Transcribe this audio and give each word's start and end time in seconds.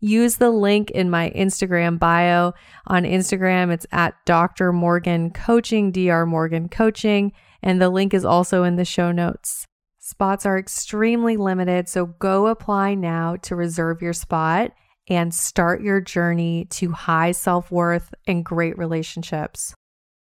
use 0.00 0.36
the 0.36 0.50
link 0.50 0.90
in 0.90 1.10
my 1.10 1.30
Instagram 1.30 1.98
bio. 1.98 2.52
On 2.86 3.02
Instagram, 3.04 3.72
it's 3.72 3.86
at 3.92 4.14
Dr. 4.24 4.72
Morgan 4.72 5.30
Coaching, 5.30 5.90
Dr. 5.90 6.26
Morgan 6.26 6.68
Coaching, 6.68 7.32
and 7.62 7.80
the 7.80 7.90
link 7.90 8.14
is 8.14 8.24
also 8.24 8.64
in 8.64 8.76
the 8.76 8.84
show 8.84 9.12
notes. 9.12 9.66
Spots 9.98 10.46
are 10.46 10.58
extremely 10.58 11.36
limited, 11.36 11.88
so 11.88 12.06
go 12.06 12.46
apply 12.46 12.94
now 12.94 13.36
to 13.36 13.54
reserve 13.54 14.00
your 14.00 14.14
spot 14.14 14.72
and 15.08 15.34
start 15.34 15.82
your 15.82 16.00
journey 16.00 16.66
to 16.70 16.92
high 16.92 17.32
self 17.32 17.70
worth 17.70 18.14
and 18.26 18.44
great 18.44 18.78
relationships. 18.78 19.74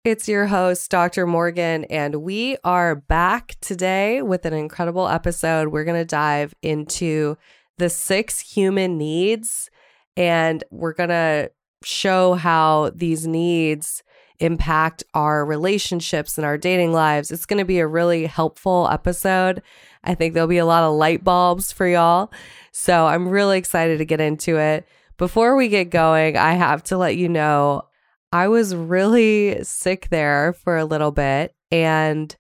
It's 0.05 0.29
your 0.29 0.47
host, 0.47 0.89
Dr. 0.89 1.27
Morgan, 1.27 1.83
and 1.85 2.23
we 2.23 2.57
are 2.63 2.95
back 2.95 3.57
today 3.59 4.21
with 4.21 4.45
an 4.45 4.53
incredible 4.53 5.09
episode. 5.09 5.67
We're 5.67 5.83
going 5.83 6.01
to 6.01 6.05
dive 6.05 6.53
into 6.61 7.37
the 7.79 7.89
six 7.89 8.39
human 8.39 8.97
needs, 8.97 9.69
and 10.15 10.63
we're 10.69 10.93
going 10.93 11.09
to 11.09 11.51
show 11.83 12.33
how 12.33 12.91
these 12.93 13.25
needs 13.25 14.03
impact 14.39 15.03
our 15.13 15.45
relationships 15.45 16.37
and 16.37 16.45
our 16.45 16.57
dating 16.57 16.93
lives. 16.93 17.31
It's 17.31 17.45
going 17.45 17.59
to 17.59 17.65
be 17.65 17.79
a 17.79 17.87
really 17.87 18.25
helpful 18.25 18.87
episode. 18.91 19.61
I 20.03 20.15
think 20.15 20.33
there'll 20.33 20.47
be 20.47 20.57
a 20.57 20.65
lot 20.65 20.83
of 20.83 20.93
light 20.93 21.23
bulbs 21.23 21.71
for 21.71 21.87
y'all. 21.87 22.31
So 22.71 23.07
I'm 23.07 23.29
really 23.29 23.57
excited 23.57 23.97
to 23.97 24.05
get 24.05 24.21
into 24.21 24.57
it. 24.57 24.87
Before 25.17 25.55
we 25.55 25.67
get 25.67 25.89
going, 25.89 26.37
I 26.37 26.53
have 26.53 26.83
to 26.85 26.97
let 26.97 27.17
you 27.17 27.27
know 27.27 27.83
I 28.31 28.47
was 28.47 28.75
really 28.75 29.63
sick 29.63 30.07
there 30.09 30.53
for 30.53 30.77
a 30.77 30.85
little 30.85 31.11
bit. 31.11 31.53
And 31.71 32.35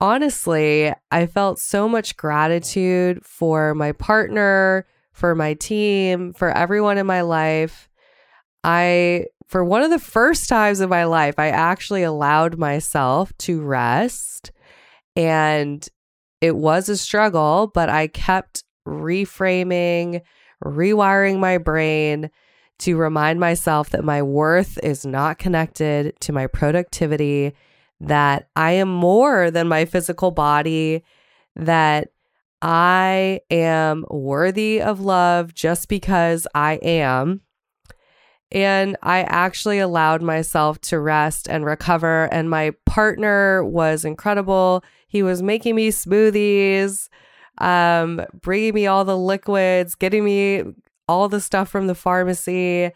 honestly, 0.00 0.92
I 1.10 1.26
felt 1.26 1.58
so 1.58 1.88
much 1.88 2.16
gratitude 2.16 3.24
for 3.24 3.74
my 3.74 3.92
partner, 3.92 4.86
for 5.12 5.34
my 5.34 5.54
team, 5.54 6.32
for 6.34 6.50
everyone 6.50 6.98
in 6.98 7.06
my 7.06 7.22
life. 7.22 7.88
I, 8.62 9.26
for 9.46 9.64
one 9.64 9.82
of 9.82 9.90
the 9.90 9.98
first 9.98 10.48
times 10.48 10.80
in 10.80 10.88
my 10.88 11.04
life, 11.04 11.38
I 11.38 11.48
actually 11.48 12.02
allowed 12.02 12.58
myself 12.58 13.32
to 13.38 13.60
rest. 13.60 14.52
And 15.14 15.86
it 16.40 16.56
was 16.56 16.88
a 16.88 16.96
struggle, 16.96 17.70
but 17.72 17.88
I 17.88 18.08
kept 18.08 18.64
reframing, 18.86 20.20
rewiring 20.64 21.38
my 21.38 21.58
brain 21.58 22.30
to 22.80 22.96
remind 22.96 23.40
myself 23.40 23.90
that 23.90 24.04
my 24.04 24.22
worth 24.22 24.78
is 24.82 25.06
not 25.06 25.38
connected 25.38 26.14
to 26.20 26.32
my 26.32 26.46
productivity 26.46 27.54
that 28.00 28.48
I 28.56 28.72
am 28.72 28.88
more 28.88 29.50
than 29.50 29.68
my 29.68 29.84
physical 29.84 30.30
body, 30.30 31.02
that 31.54 32.08
I 32.62 33.40
am 33.50 34.04
worthy 34.10 34.80
of 34.80 35.00
love 35.00 35.54
just 35.54 35.88
because 35.88 36.46
I 36.54 36.74
am. 36.82 37.42
And 38.52 38.96
I 39.02 39.22
actually 39.22 39.78
allowed 39.78 40.22
myself 40.22 40.80
to 40.82 41.00
rest 41.00 41.48
and 41.48 41.64
recover. 41.64 42.32
And 42.32 42.48
my 42.48 42.72
partner 42.84 43.64
was 43.64 44.04
incredible. 44.04 44.84
He 45.08 45.22
was 45.22 45.42
making 45.42 45.74
me 45.74 45.90
smoothies, 45.90 47.08
um, 47.58 48.24
bringing 48.40 48.74
me 48.74 48.86
all 48.86 49.04
the 49.04 49.18
liquids, 49.18 49.94
getting 49.94 50.24
me 50.24 50.62
all 51.08 51.28
the 51.28 51.40
stuff 51.40 51.68
from 51.68 51.86
the 51.86 51.94
pharmacy. 51.94 52.92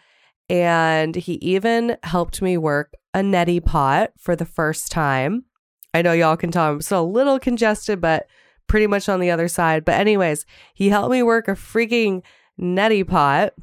And 0.49 1.17
he 1.17 1.34
even 1.34 1.97
helped 2.03 2.43
me 2.43 2.56
work 2.56 2.94
a 3.15 3.21
neti 3.21 3.65
pot 3.65 4.12
for 4.19 4.37
the 4.37 4.45
first 4.45 4.91
time. 4.91 5.45
I 5.93 6.03
know 6.03 6.12
y'all 6.12 6.37
can 6.37 6.51
tell 6.51 6.71
I'm 6.71 6.81
still 6.81 7.03
a 7.03 7.05
little 7.05 7.39
congested, 7.39 8.01
but 8.01 8.27
pretty 8.67 8.87
much 8.87 9.09
on 9.09 9.21
the 9.21 9.31
other 9.31 9.49
side. 9.49 9.85
But, 9.85 9.97
anyways, 9.97 10.47
he 10.75 10.89
helped 10.91 11.11
me 11.11 11.23
work 11.23 11.49
a 11.49 11.53
freaking 11.53 12.23
neti 12.61 13.07
pot. 13.07 13.55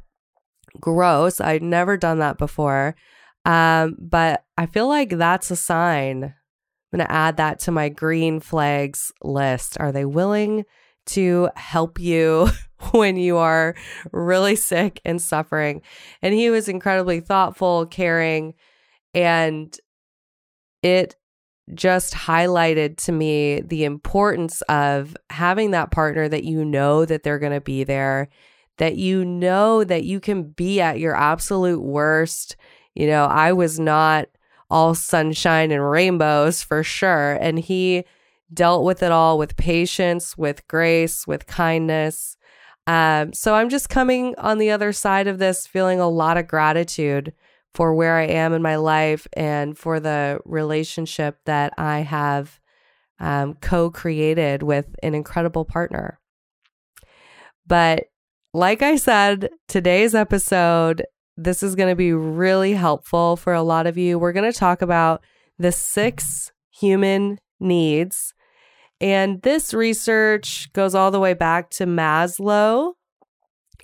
Gross. 0.78 1.40
I'd 1.40 1.62
never 1.62 1.96
done 1.96 2.18
that 2.18 2.36
before. 2.36 2.94
Um, 3.44 3.96
but 3.98 4.44
I 4.58 4.66
feel 4.66 4.88
like 4.88 5.10
that's 5.10 5.50
a 5.50 5.56
sign. 5.56 6.24
I'm 6.24 6.98
going 6.98 7.06
to 7.06 7.12
add 7.12 7.38
that 7.38 7.60
to 7.60 7.72
my 7.72 7.88
green 7.88 8.40
flags 8.40 9.12
list. 9.22 9.78
Are 9.80 9.92
they 9.92 10.04
willing 10.04 10.64
to 11.06 11.48
help 11.56 11.98
you 11.98 12.50
when 12.90 13.16
you 13.16 13.38
are 13.38 13.74
really 14.12 14.56
sick 14.56 15.00
and 15.04 15.20
suffering? 15.20 15.80
And 16.20 16.34
he 16.34 16.50
was 16.50 16.68
incredibly 16.68 17.20
thoughtful, 17.20 17.86
caring, 17.86 18.54
and 19.14 19.76
it 20.82 21.16
just 21.74 22.14
highlighted 22.14 22.96
to 22.96 23.12
me 23.12 23.60
the 23.60 23.84
importance 23.84 24.62
of 24.62 25.16
having 25.30 25.72
that 25.72 25.90
partner 25.90 26.28
that 26.28 26.44
you 26.44 26.64
know 26.64 27.04
that 27.04 27.22
they're 27.22 27.38
going 27.38 27.52
to 27.52 27.60
be 27.60 27.84
there, 27.84 28.28
that 28.78 28.96
you 28.96 29.24
know 29.24 29.84
that 29.84 30.04
you 30.04 30.20
can 30.20 30.44
be 30.44 30.80
at 30.80 30.98
your 30.98 31.14
absolute 31.14 31.82
worst. 31.82 32.56
You 32.94 33.06
know, 33.06 33.24
I 33.24 33.52
was 33.52 33.78
not 33.78 34.28
all 34.70 34.94
sunshine 34.94 35.70
and 35.70 35.90
rainbows 35.90 36.62
for 36.62 36.82
sure. 36.82 37.34
And 37.40 37.58
he 37.58 38.04
dealt 38.52 38.84
with 38.84 39.02
it 39.02 39.12
all 39.12 39.38
with 39.38 39.56
patience, 39.56 40.36
with 40.36 40.66
grace, 40.68 41.26
with 41.26 41.46
kindness. 41.46 42.36
Um, 42.86 43.32
so 43.34 43.54
I'm 43.54 43.68
just 43.68 43.90
coming 43.90 44.34
on 44.38 44.58
the 44.58 44.70
other 44.70 44.92
side 44.92 45.26
of 45.26 45.38
this 45.38 45.66
feeling 45.66 46.00
a 46.00 46.08
lot 46.08 46.38
of 46.38 46.48
gratitude 46.48 47.34
for 47.74 47.94
where 47.94 48.16
I 48.16 48.24
am 48.24 48.52
in 48.52 48.62
my 48.62 48.76
life 48.76 49.26
and 49.34 49.76
for 49.76 50.00
the 50.00 50.40
relationship 50.44 51.38
that 51.44 51.72
I 51.78 52.00
have 52.00 52.58
um, 53.20 53.54
co 53.54 53.90
created 53.90 54.62
with 54.62 54.86
an 55.02 55.14
incredible 55.14 55.64
partner. 55.64 56.18
But 57.66 58.04
like 58.54 58.82
I 58.82 58.96
said, 58.96 59.50
today's 59.68 60.14
episode, 60.14 61.04
this 61.36 61.62
is 61.62 61.74
going 61.74 61.90
to 61.90 61.96
be 61.96 62.12
really 62.12 62.72
helpful 62.72 63.36
for 63.36 63.52
a 63.52 63.62
lot 63.62 63.86
of 63.86 63.96
you. 63.96 64.18
We're 64.18 64.32
going 64.32 64.50
to 64.50 64.58
talk 64.58 64.82
about 64.82 65.22
the 65.58 65.72
six 65.72 66.50
human 66.70 67.38
needs. 67.60 68.34
And 69.00 69.42
this 69.42 69.72
research 69.74 70.72
goes 70.72 70.94
all 70.94 71.10
the 71.10 71.20
way 71.20 71.34
back 71.34 71.70
to 71.70 71.86
Maslow. 71.86 72.94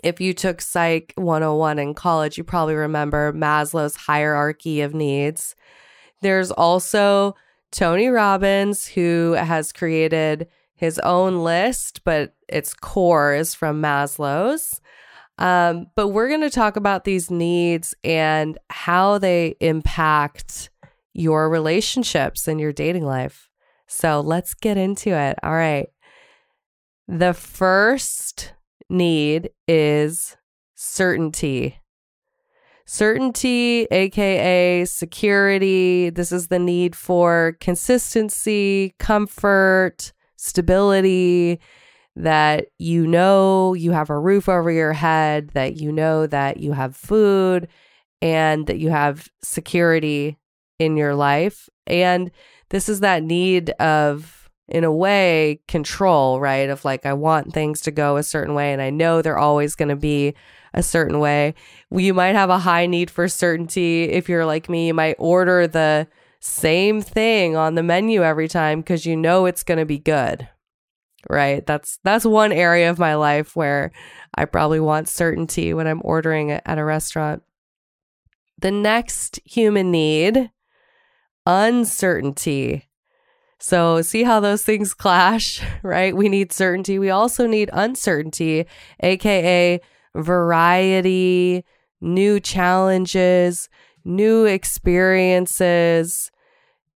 If 0.03 0.21
you 0.21 0.35
took 0.35 0.61
Psych 0.61 1.13
101 1.17 1.79
in 1.79 1.95
college, 1.95 2.37
you 2.37 2.45
probably 2.45 2.75
remember 2.75 3.33
Maslow's 3.33 3.97
hierarchy 3.97 4.81
of 4.81 4.95
needs. 4.95 5.55
There's 6.21 6.51
also 6.51 7.37
Tony 7.71 8.09
Robbins, 8.09 8.87
who 8.87 9.33
has 9.33 9.73
created 9.73 10.49
his 10.75 10.99
own 11.01 11.43
list, 11.43 12.03
but 12.05 12.35
its 12.49 12.75
core 12.75 13.35
is 13.35 13.55
from 13.55 13.81
Maslow's. 13.81 14.81
Um, 15.39 15.87
but 15.97 16.09
we're 16.09 16.29
going 16.29 16.43
to 16.43 16.51
talk 16.51 16.77
about 16.77 17.05
these 17.05 17.31
needs 17.31 17.95
and 18.05 18.57
how 18.71 19.19
they 19.19 19.57
impact 19.61 20.71
your 21.13 21.49
relationships 21.49 22.47
and 22.47 22.61
your 22.61 22.73
dating 22.73 23.05
life. 23.05 23.49
So 23.87 24.21
let's 24.21 24.55
get 24.55 24.77
into 24.77 25.11
it. 25.11 25.39
All 25.43 25.53
right. 25.53 25.89
The 27.09 27.35
first 27.35 28.53
need 28.89 29.51
is 29.67 30.37
certainty. 30.75 31.79
Certainty, 32.87 33.87
aka 33.91 34.85
security. 34.85 36.11
This 36.11 36.33
is 36.33 36.49
the 36.49 36.59
need 36.59 36.95
for 36.95 37.57
consistency, 37.61 38.95
comfort, 38.99 40.13
stability, 40.37 41.61
that 42.17 42.67
you 42.79 43.07
know 43.07 43.73
you 43.75 43.93
have 43.93 44.11
a 44.11 44.19
roof 44.19 44.49
over 44.49 44.71
your 44.71 44.93
head, 44.93 45.51
that 45.55 45.77
you 45.77 45.91
know 45.91 46.27
that 46.27 46.59
you 46.59 46.73
have 46.73 46.95
food, 46.95 47.69
and 48.21 48.67
that 48.67 48.79
you 48.79 48.91
have 48.91 49.29
security 49.43 50.39
in 50.79 50.97
your 50.97 51.15
life. 51.15 51.69
And 51.87 52.31
this 52.71 52.89
is 52.89 53.01
that 53.01 53.23
need 53.23 53.71
of, 53.81 54.44
in 54.69 54.85
a 54.85 54.93
way, 54.93 55.61
control, 55.69 56.41
right? 56.41 56.71
Of 56.71 56.85
like, 56.85 57.05
I 57.05 57.13
want 57.13 57.53
things 57.53 57.81
to 57.83 57.91
go 57.91 58.17
a 58.17 58.23
certain 58.23 58.55
way, 58.55 58.73
and 58.73 58.81
I 58.81 58.91
know 58.91 59.21
they're 59.21 59.39
always 59.39 59.75
going 59.75 59.91
to 59.91 59.97
be 59.97 60.35
a 60.73 60.83
certain 60.83 61.21
way. 61.21 61.55
You 61.91 62.15
might 62.15 62.35
have 62.35 62.51
a 62.51 62.59
high 62.59 62.87
need 62.87 63.11
for 63.11 63.29
certainty. 63.29 64.05
If 64.05 64.29
you're 64.29 64.47
like 64.47 64.69
me, 64.69 64.89
you 64.89 64.95
might 64.95 65.17
order 65.19 65.67
the 65.67 66.09
same 66.41 67.01
thing 67.01 67.57
on 67.57 67.75
the 67.75 67.83
menu 67.83 68.23
every 68.23 68.49
time 68.49 68.81
because 68.81 69.07
you 69.07 69.17
know 69.17 69.47
it's 69.47 69.63
going 69.63 69.79
to 69.79 69.87
be 69.87 69.99
good. 69.99 70.49
Right? 71.31 71.65
That's 71.65 71.99
that's 72.05 72.27
one 72.27 72.53
area 72.53 72.91
of 72.91 72.99
my 72.99 73.15
life 73.15 73.57
where 73.57 73.93
I 74.35 74.45
probably 74.45 74.81
want 74.81 75.09
certainty 75.09 75.73
when 75.73 75.87
I'm 75.87 76.03
ordering 76.05 76.51
at 76.51 76.79
a 76.79 76.85
restaurant. 76.85 77.43
The 78.59 78.71
next 78.71 79.41
human 79.45 79.91
need, 79.91 80.51
uncertainty. 81.47 82.89
So, 83.67 84.03
see 84.03 84.25
how 84.25 84.41
those 84.41 84.63
things 84.63 84.93
clash, 84.93 85.63
right? 85.83 86.15
We 86.15 86.29
need 86.29 86.53
certainty. 86.53 86.99
We 86.99 87.09
also 87.09 87.47
need 87.47 87.71
uncertainty, 87.73 88.67
aka 89.01 89.81
variety, 90.15 91.65
new 91.99 92.41
challenges, 92.41 93.71
new 94.05 94.45
experiences, 94.45 96.31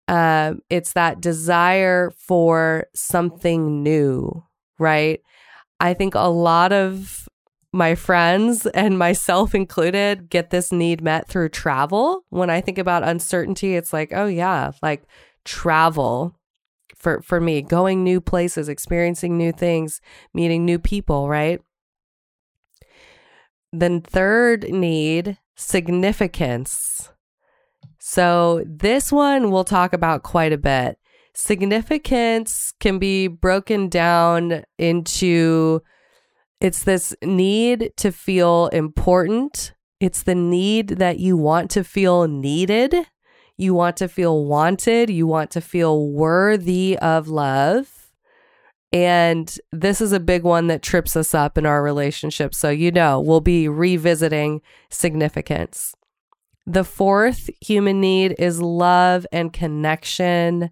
um, 0.10 0.60
it's 0.70 0.92
that 0.92 1.22
desire 1.22 2.12
for 2.18 2.88
something 2.94 3.82
new, 3.82 4.44
right? 4.78 5.22
I 5.80 5.94
think 5.94 6.16
a 6.16 6.28
lot 6.28 6.74
of 6.74 7.30
my 7.72 7.96
friends 7.96 8.66
and 8.74 9.00
myself 9.00 9.56
included 9.56 10.30
get 10.30 10.50
this 10.50 10.74
need 10.74 11.02
met 11.02 11.30
through 11.30 11.48
travel. 11.48 12.26
When 12.28 12.50
I 12.50 12.60
think 12.60 12.78
about 12.78 13.08
uncertainty, 13.08 13.78
it's 13.78 13.94
like, 13.94 14.12
oh 14.14 14.28
yeah, 14.28 14.72
like 14.82 15.04
travel 15.46 16.38
for 16.98 17.22
for 17.22 17.40
me, 17.40 17.62
going 17.62 18.04
new 18.04 18.20
places, 18.20 18.70
experiencing 18.70 19.38
new 19.38 19.52
things, 19.52 20.02
meeting 20.34 20.66
new 20.66 20.80
people, 20.80 21.30
right? 21.30 21.62
Then 23.72 24.02
third 24.02 24.70
need, 24.70 25.38
significance. 25.56 27.12
So, 28.00 28.64
this 28.66 29.12
one 29.12 29.52
we'll 29.52 29.64
talk 29.66 29.94
about 29.94 30.24
quite 30.24 30.54
a 30.54 30.58
bit. 30.58 30.98
Significance 31.34 32.74
can 32.80 32.98
be 33.00 33.28
broken 33.28 33.90
down 33.90 34.64
into 34.78 35.82
it's 36.60 36.84
this 36.84 37.14
need 37.22 37.92
to 37.98 38.12
feel 38.12 38.68
important, 38.68 39.74
it's 40.00 40.24
the 40.24 40.34
need 40.34 40.90
that 40.90 41.20
you 41.20 41.38
want 41.38 41.70
to 41.72 41.84
feel 41.84 42.28
needed, 42.28 42.96
you 43.58 43.74
want 43.74 43.98
to 43.98 44.08
feel 44.08 44.46
wanted, 44.46 45.10
you 45.10 45.26
want 45.28 45.52
to 45.52 45.62
feel 45.62 46.08
worthy 46.08 46.98
of 47.00 47.28
love. 47.28 48.12
And 48.94 49.54
this 49.72 50.00
is 50.00 50.14
a 50.14 50.20
big 50.20 50.44
one 50.44 50.68
that 50.68 50.82
trips 50.82 51.16
us 51.16 51.34
up 51.34 51.58
in 51.58 51.66
our 51.66 51.84
relationship. 51.84 52.56
So, 52.56 52.70
you 52.70 52.92
know, 52.92 53.20
we'll 53.20 53.42
be 53.42 53.68
revisiting 53.68 54.62
significance. 54.90 55.94
The 56.66 56.84
fourth 56.84 57.50
human 57.62 58.00
need 58.00 58.36
is 58.38 58.62
love 58.62 59.26
and 59.32 59.52
connection. 59.52 60.70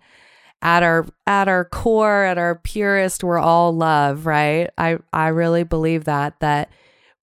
At 0.61 0.81
our 0.81 1.05
at 1.27 1.47
our 1.47 1.65
core, 1.65 2.23
at 2.23 2.37
our 2.37 2.55
purest, 2.55 3.23
we're 3.23 3.37
all 3.37 3.75
love, 3.75 4.25
right? 4.25 4.69
I 4.77 4.97
I 5.13 5.27
really 5.27 5.63
believe 5.63 6.05
that 6.05 6.39
that 6.39 6.69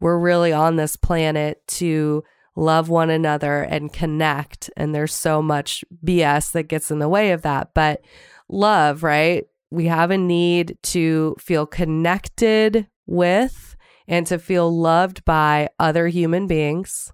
we're 0.01 0.19
really 0.19 0.53
on 0.53 0.77
this 0.77 0.97
planet 0.97 1.67
to 1.69 2.23
love 2.55 2.89
one 2.89 3.11
another 3.11 3.63
and 3.63 3.93
connect 3.93 4.71
and 4.77 4.95
there's 4.95 5.15
so 5.15 5.41
much 5.41 5.85
BS 6.05 6.53
that 6.53 6.65
gets 6.65 6.91
in 6.91 6.99
the 6.99 7.09
way 7.09 7.33
of 7.33 7.43
that. 7.43 7.71
But 7.75 8.03
love, 8.49 9.03
right? 9.03 9.45
We 9.71 9.87
have 9.87 10.11
a 10.11 10.19
need 10.19 10.77
to 10.85 11.35
feel 11.39 11.67
connected 11.67 12.87
with 13.07 13.77
and 14.07 14.27
to 14.27 14.39
feel 14.39 14.71
loved 14.71 15.25
by 15.25 15.71
other 15.79 16.09
human 16.09 16.47
beings. 16.47 17.13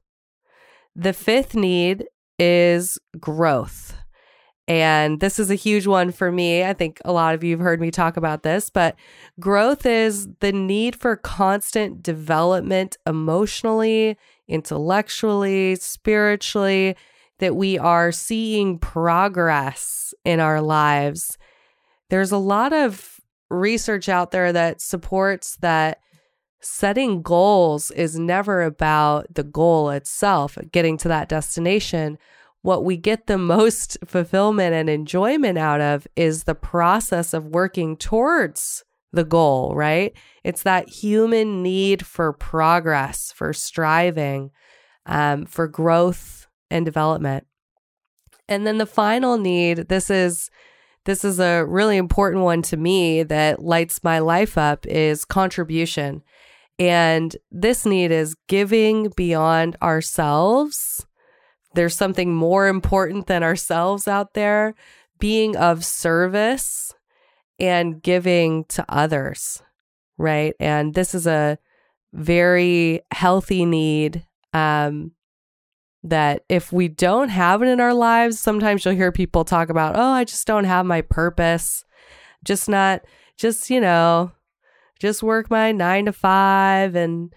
The 0.97 1.13
fifth 1.13 1.55
need 1.55 2.07
is 2.39 2.99
growth. 3.21 3.95
And 4.67 5.21
this 5.21 5.39
is 5.39 5.51
a 5.51 5.55
huge 5.55 5.87
one 5.87 6.13
for 6.13 6.31
me. 6.31 6.63
I 6.63 6.75
think 6.75 7.01
a 7.05 7.13
lot 7.13 7.35
of 7.35 7.43
you 7.43 7.53
have 7.53 7.65
heard 7.65 7.81
me 7.81 7.91
talk 7.91 8.19
about 8.19 8.43
this, 8.43 8.69
but 8.69 8.97
growth 9.41 9.87
is 9.87 10.29
the 10.41 10.53
need 10.53 10.95
for 10.95 11.17
constant 11.17 12.03
development 12.03 12.99
emotionally, 13.07 14.19
intellectually, 14.49 15.77
spiritually, 15.77 16.97
that 17.39 17.55
we 17.55 17.79
are 17.79 18.11
seeing 18.11 18.79
progress 18.79 20.13
in 20.25 20.41
our 20.41 20.61
lives. 20.61 21.39
There's 22.11 22.33
a 22.33 22.39
lot 22.39 22.73
of 22.73 23.21
research 23.51 24.09
out 24.09 24.31
there 24.31 24.53
that 24.53 24.81
supports 24.81 25.57
that 25.57 26.01
setting 26.61 27.23
goals 27.23 27.91
is 27.93 28.19
never 28.19 28.63
about 28.63 29.33
the 29.35 29.45
goal 29.45 29.91
itself, 29.91 30.59
getting 30.73 30.97
to 30.99 31.09
that 31.09 31.29
destination. 31.29 32.19
What 32.63 32.85
we 32.85 32.97
get 32.97 33.27
the 33.27 33.39
most 33.57 33.97
fulfillment 34.05 34.75
and 34.75 34.91
enjoyment 34.91 35.59
out 35.59 35.81
of 35.81 36.07
is 36.17 36.45
the 36.45 36.55
process 36.55 37.33
of 37.33 37.47
working 37.47 37.97
towards 37.97 38.85
the 39.13 39.25
goal, 39.25 39.75
right? 39.75 40.13
It's 40.45 40.63
that 40.63 40.89
human 40.89 41.63
need 41.63 42.05
for 42.05 42.33
progress, 42.33 43.33
for 43.33 43.53
striving, 43.53 44.51
um, 45.07 45.47
for 45.47 45.67
growth 45.67 46.47
and 46.71 46.85
development. 46.85 47.47
And 48.49 48.67
then 48.67 48.79
the 48.79 48.87
final 48.87 49.39
need, 49.39 49.89
this 49.89 50.11
is 50.11 50.51
this 51.05 51.25
is 51.25 51.41
a 51.41 51.65
really 51.65 51.97
important 51.97 52.45
one 52.45 52.61
to 52.63 52.77
me 52.77 53.23
that 53.23 53.63
lights 53.63 54.05
my 54.05 54.19
life 54.19 54.59
up 54.59 54.87
is 54.87 55.25
contribution. 55.25 56.23
And 56.79 57.35
this 57.51 57.87
need 57.87 58.11
is 58.11 58.37
giving 58.47 59.11
beyond 59.17 59.77
ourselves. 59.81 61.07
There's 61.75 61.97
something 61.97 62.35
more 62.35 62.69
important 62.69 63.27
than 63.27 63.43
ourselves 63.43 64.07
out 64.07 64.35
there, 64.35 64.75
being 65.19 65.57
of 65.57 65.83
service 65.83 66.93
and 67.59 68.03
giving 68.03 68.65
to 68.65 68.85
others, 68.89 69.63
right? 70.17 70.55
And 70.61 70.95
this 70.95 71.15
is 71.15 71.27
a 71.27 71.59
very 72.13 73.01
healthy 73.11 73.65
need 73.67 74.27
um, 74.53 75.13
that 76.03 76.45
if 76.49 76.73
we 76.73 76.89
don't 76.89 77.29
have 77.29 77.63
it 77.63 77.69
in 77.69 77.81
our 77.81 77.95
lives, 77.95 78.39
sometimes 78.39 78.85
you'll 78.85 78.95
hear 78.95 79.13
people 79.13 79.45
talk 79.45 79.69
about, 79.69 79.97
oh, 79.97 80.11
I 80.13 80.25
just 80.25 80.47
don't 80.47 80.65
have 80.65 80.87
my 80.87 81.03
purpose. 81.03 81.85
Just 82.45 82.69
not, 82.69 83.03
just, 83.37 83.69
you 83.69 83.81
know, 83.81 84.33
just 85.01 85.23
work 85.23 85.51
my 85.51 85.73
nine 85.73 86.07
to 86.07 86.13
five 86.13 86.95
and 86.95 87.33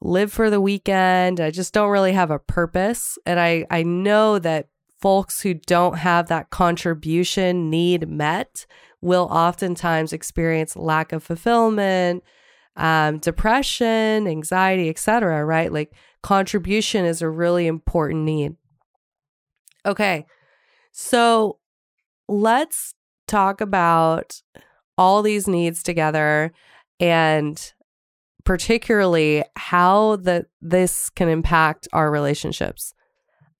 live 0.00 0.32
for 0.32 0.50
the 0.50 0.60
weekend. 0.60 1.40
I 1.40 1.50
just 1.50 1.74
don't 1.74 1.90
really 1.90 2.12
have 2.12 2.30
a 2.30 2.38
purpose. 2.38 3.18
And 3.26 3.40
I, 3.40 3.66
I 3.70 3.82
know 3.82 4.38
that 4.38 4.68
folks 5.00 5.40
who 5.42 5.54
don't 5.54 5.98
have 5.98 6.28
that 6.28 6.50
contribution 6.50 7.70
need 7.70 8.08
met 8.08 8.66
will 9.06 9.28
oftentimes 9.30 10.12
experience 10.12 10.76
lack 10.76 11.12
of 11.12 11.22
fulfillment, 11.22 12.22
um, 12.76 13.18
depression, 13.18 14.26
anxiety, 14.26 14.90
etc. 14.90 15.44
Right? 15.44 15.72
Like 15.72 15.92
contribution 16.22 17.04
is 17.04 17.22
a 17.22 17.30
really 17.30 17.66
important 17.66 18.24
need. 18.24 18.56
Okay, 19.86 20.26
so 20.92 21.58
let's 22.28 22.94
talk 23.28 23.60
about 23.60 24.42
all 24.98 25.22
these 25.22 25.46
needs 25.46 25.82
together 25.82 26.52
and 26.98 27.72
particularly 28.44 29.44
how 29.56 30.16
that 30.16 30.46
this 30.60 31.10
can 31.10 31.28
impact 31.28 31.86
our 31.92 32.10
relationships. 32.10 32.94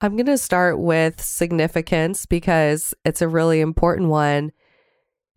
I'm 0.00 0.17
going 0.17 0.26
to 0.26 0.38
start 0.38 0.79
with 0.79 1.21
significance 1.21 2.26
because 2.26 2.95
it's 3.05 3.23
a 3.23 3.29
really 3.29 3.61
important 3.61 4.09
one. 4.09 4.53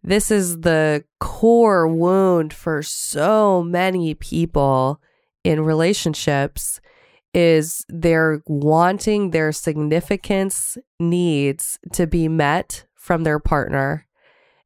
This 0.03 0.31
is 0.31 0.61
the 0.61 1.03
core 1.19 1.87
wound 1.87 2.53
for 2.53 2.81
so 2.81 3.63
many 3.63 4.13
people 4.13 5.01
in 5.43 5.61
relationships 5.61 6.79
is 7.33 7.85
they're 7.89 8.41
wanting 8.47 9.31
their 9.31 9.51
significance 9.51 10.77
needs 10.99 11.77
to 11.93 12.07
be 12.07 12.27
met 12.27 12.85
from 12.95 13.23
their 13.23 13.39
partner. 13.39 14.07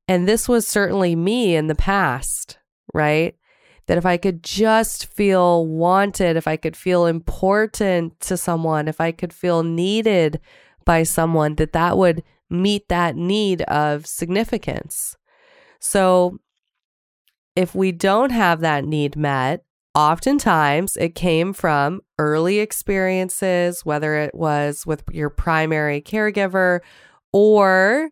And 0.08 0.28
this 0.28 0.48
was 0.48 0.68
certainly 0.68 1.16
me 1.16 1.56
in 1.56 1.68
the 1.68 1.76
past, 1.76 2.60
right? 2.94 3.36
that 3.88 3.98
if 3.98 4.06
I 4.06 4.18
could 4.18 4.44
just 4.44 5.08
feel 5.08 5.66
wanted, 5.66 6.38
if 6.38 6.48
I 6.48 6.58
could 6.58 6.78
feel 6.78 7.06
important 7.06 8.20
to 8.22 8.38
someone, 8.38 8.88
if 8.88 9.02
I 9.02 9.12
could 9.12 9.34
feel 9.34 9.64
needed 9.64 10.40
by 10.86 11.04
someone, 11.04 11.56
that 11.56 11.74
that 11.74 11.98
would 11.98 12.24
meet 12.50 12.88
that 12.90 13.16
need 13.16 13.62
of 13.64 14.06
significance. 14.06 15.18
So 15.84 16.40
if 17.58 17.76
we 17.76 17.92
don't 17.92 18.32
have 18.32 18.62
that 18.62 18.86
need 18.86 19.18
met, 19.18 19.66
oftentimes 19.94 20.96
it 20.96 21.14
came 21.14 21.52
from 21.52 22.00
early 22.18 22.60
experiences, 22.60 23.86
whether 23.86 24.16
it 24.16 24.34
was 24.34 24.86
with 24.86 25.04
your 25.12 25.30
primary 25.30 26.02
caregiver 26.02 26.80
or 27.34 28.10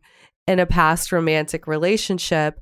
in 0.48 0.60
a 0.60 0.66
past 0.66 1.14
romantic 1.14 1.66
relationship. 1.66 2.60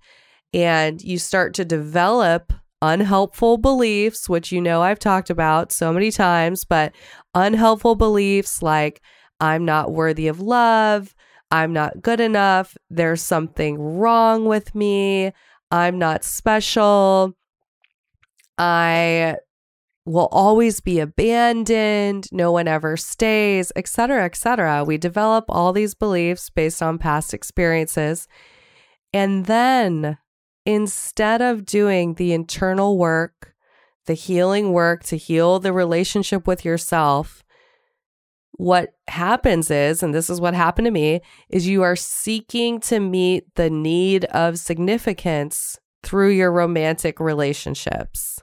And 0.53 1.01
you 1.01 1.17
start 1.17 1.55
to 1.55 1.65
develop 1.65 2.53
unhelpful 2.83 3.57
beliefs, 3.57 4.29
which 4.29 4.51
you 4.51 4.61
know 4.61 4.83
I've 4.83 4.99
talked 4.99 5.31
about 5.31 5.71
so 5.71 5.91
many 5.91 6.11
times, 6.11 6.65
but 6.65 6.93
unhelpful 7.33 7.95
beliefs 7.95 8.61
like 8.61 9.01
I'm 9.41 9.65
not 9.65 9.91
worthy 9.91 10.27
of 10.27 10.39
love, 10.39 11.15
I'm 11.51 11.73
not 11.73 12.01
good 12.01 12.19
enough, 12.19 12.77
there's 12.89 13.21
something 13.21 13.79
wrong 13.79 14.45
with 14.45 14.75
me, 14.75 15.31
I'm 15.71 15.97
not 15.97 16.23
special, 16.23 17.35
I 18.57 19.37
will 20.05 20.27
always 20.31 20.79
be 20.79 20.99
abandoned, 20.99 22.27
no 22.31 22.51
one 22.51 22.67
ever 22.67 22.97
stays, 22.97 23.71
etc., 23.75 24.25
etc. 24.25 24.83
We 24.83 24.97
develop 24.97 25.45
all 25.49 25.71
these 25.71 25.93
beliefs 25.93 26.49
based 26.49 26.81
on 26.81 26.97
past 26.97 27.33
experiences. 27.33 28.27
And 29.13 29.45
then 29.45 30.17
instead 30.65 31.41
of 31.41 31.65
doing 31.65 32.15
the 32.15 32.33
internal 32.33 32.97
work, 32.97 33.53
the 34.07 34.13
healing 34.13 34.71
work 34.71 35.03
to 35.03 35.17
heal 35.17 35.59
the 35.59 35.73
relationship 35.73 36.47
with 36.47 36.65
yourself, 36.65 37.43
what 38.59 38.89
happens 39.07 39.71
is, 39.71 40.03
and 40.03 40.13
this 40.13 40.29
is 40.29 40.41
what 40.41 40.53
happened 40.53 40.83
to 40.83 40.91
me, 40.91 41.21
is 41.47 41.65
you 41.65 41.81
are 41.81 41.95
seeking 41.95 42.81
to 42.81 42.99
meet 42.99 43.55
the 43.55 43.69
need 43.69 44.25
of 44.25 44.59
significance 44.59 45.79
through 46.03 46.31
your 46.31 46.51
romantic 46.51 47.21
relationships. 47.21 48.41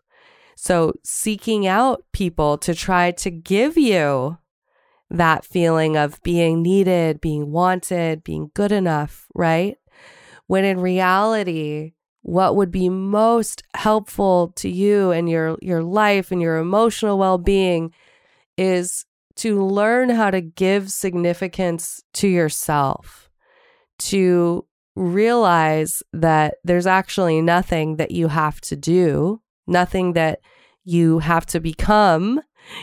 So, 0.56 0.94
seeking 1.04 1.66
out 1.66 2.02
people 2.14 2.56
to 2.58 2.74
try 2.74 3.10
to 3.10 3.30
give 3.30 3.76
you 3.76 4.38
that 5.10 5.44
feeling 5.44 5.98
of 5.98 6.22
being 6.22 6.62
needed, 6.62 7.20
being 7.20 7.52
wanted, 7.52 8.24
being 8.24 8.50
good 8.54 8.72
enough, 8.72 9.26
right? 9.34 9.76
When 10.46 10.64
in 10.64 10.80
reality, 10.80 11.92
what 12.22 12.56
would 12.56 12.70
be 12.70 12.88
most 12.88 13.64
helpful 13.74 14.54
to 14.56 14.70
you 14.70 15.10
and 15.10 15.28
your 15.28 15.58
your 15.60 15.82
life 15.82 16.32
and 16.32 16.40
your 16.40 16.56
emotional 16.56 17.18
well-being 17.18 17.92
is 18.56 19.04
to 19.36 19.64
learn 19.64 20.08
how 20.08 20.30
to 20.30 20.40
give 20.40 20.90
significance 20.90 22.02
to 22.14 22.28
yourself 22.28 23.30
to 23.98 24.66
realize 24.94 26.02
that 26.12 26.54
there's 26.64 26.86
actually 26.86 27.40
nothing 27.40 27.96
that 27.96 28.10
you 28.10 28.28
have 28.28 28.60
to 28.62 28.76
do 28.76 29.40
nothing 29.66 30.12
that 30.14 30.40
you 30.84 31.18
have 31.18 31.46
to 31.46 31.60
become. 31.60 32.40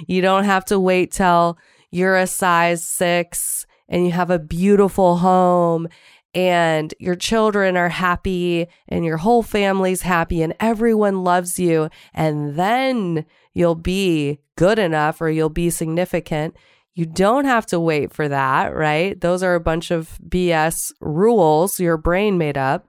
You 0.07 0.21
don't 0.21 0.43
have 0.43 0.65
to 0.65 0.79
wait 0.79 1.11
till 1.11 1.57
you're 1.91 2.17
a 2.17 2.27
size 2.27 2.83
6 2.83 3.65
and 3.89 4.05
you 4.05 4.11
have 4.11 4.29
a 4.29 4.39
beautiful 4.39 5.17
home 5.17 5.87
and 6.33 6.93
your 6.99 7.15
children 7.15 7.77
are 7.77 7.89
happy 7.89 8.67
and 8.87 9.05
your 9.05 9.17
whole 9.17 9.43
family's 9.43 10.01
happy 10.01 10.41
and 10.41 10.55
everyone 10.59 11.23
loves 11.23 11.59
you. 11.59 11.89
And 12.13 12.55
then 12.55 13.25
you'll 13.53 13.75
be 13.75 14.39
good 14.55 14.79
enough 14.79 15.21
or 15.21 15.29
you'll 15.29 15.49
be 15.49 15.69
significant. 15.69 16.55
You 16.95 17.05
don't 17.05 17.45
have 17.45 17.65
to 17.67 17.79
wait 17.79 18.13
for 18.13 18.27
that, 18.27 18.75
right? 18.75 19.19
Those 19.19 19.43
are 19.43 19.55
a 19.55 19.59
bunch 19.59 19.91
of 19.91 20.19
BS 20.27 20.91
rules 20.99 21.79
your 21.79 21.97
brain 21.97 22.37
made 22.37 22.57
up. 22.57 22.87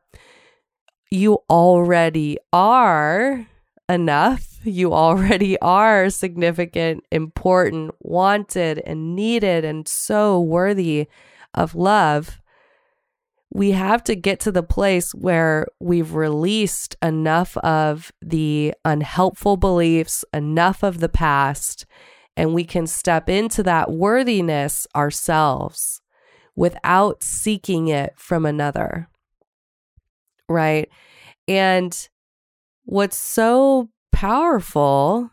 You 1.10 1.38
already 1.48 2.38
are 2.52 3.46
enough. 3.88 4.58
You 4.64 4.94
already 4.94 5.58
are 5.60 6.08
significant, 6.08 7.04
important, 7.12 7.94
wanted, 8.00 8.82
and 8.86 9.14
needed, 9.14 9.62
and 9.62 9.86
so 9.86 10.40
worthy 10.40 11.06
of 11.52 11.74
love 11.74 12.40
we 13.54 13.70
have 13.70 14.02
to 14.04 14.16
get 14.16 14.40
to 14.40 14.52
the 14.52 14.64
place 14.64 15.12
where 15.14 15.68
we've 15.78 16.14
released 16.14 16.96
enough 17.00 17.56
of 17.58 18.12
the 18.20 18.74
unhelpful 18.84 19.56
beliefs, 19.56 20.24
enough 20.34 20.82
of 20.82 20.98
the 20.98 21.08
past, 21.08 21.86
and 22.36 22.52
we 22.52 22.64
can 22.64 22.88
step 22.88 23.28
into 23.28 23.62
that 23.62 23.92
worthiness 23.92 24.88
ourselves 24.96 26.00
without 26.56 27.22
seeking 27.22 27.86
it 27.86 28.12
from 28.16 28.44
another. 28.44 29.08
Right. 30.48 30.90
And 31.46 31.96
what's 32.84 33.16
so 33.16 33.88
powerful 34.10 35.30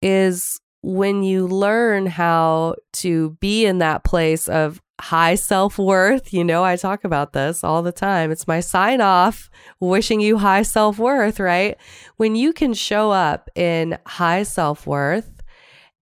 is 0.00 0.58
when 0.86 1.24
you 1.24 1.48
learn 1.48 2.06
how 2.06 2.76
to 2.92 3.30
be 3.40 3.66
in 3.66 3.78
that 3.78 4.04
place 4.04 4.48
of 4.48 4.80
high 5.00 5.34
self 5.34 5.78
worth. 5.78 6.32
You 6.32 6.44
know, 6.44 6.62
I 6.62 6.76
talk 6.76 7.02
about 7.02 7.32
this 7.32 7.64
all 7.64 7.82
the 7.82 7.90
time. 7.90 8.30
It's 8.30 8.46
my 8.46 8.60
sign 8.60 9.00
off 9.00 9.50
wishing 9.80 10.20
you 10.20 10.38
high 10.38 10.62
self 10.62 10.96
worth, 10.96 11.40
right? 11.40 11.76
When 12.18 12.36
you 12.36 12.52
can 12.52 12.72
show 12.72 13.10
up 13.10 13.50
in 13.56 13.98
high 14.06 14.44
self 14.44 14.86
worth 14.86 15.42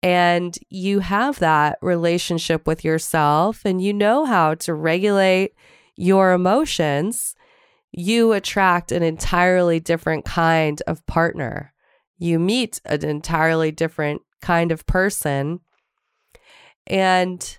and 0.02 0.54
you 0.68 0.98
have 0.98 1.38
that 1.38 1.78
relationship 1.80 2.66
with 2.66 2.84
yourself 2.84 3.62
and 3.64 3.80
you 3.80 3.94
know 3.94 4.26
how 4.26 4.54
to 4.56 4.74
regulate 4.74 5.54
your 5.96 6.32
emotions, 6.32 7.34
you 7.90 8.34
attract 8.34 8.92
an 8.92 9.02
entirely 9.02 9.80
different 9.80 10.26
kind 10.26 10.82
of 10.86 11.06
partner. 11.06 11.72
You 12.18 12.38
meet 12.38 12.82
an 12.84 13.02
entirely 13.02 13.72
different 13.72 14.20
kind 14.44 14.70
of 14.70 14.84
person. 14.84 15.60
And 16.86 17.58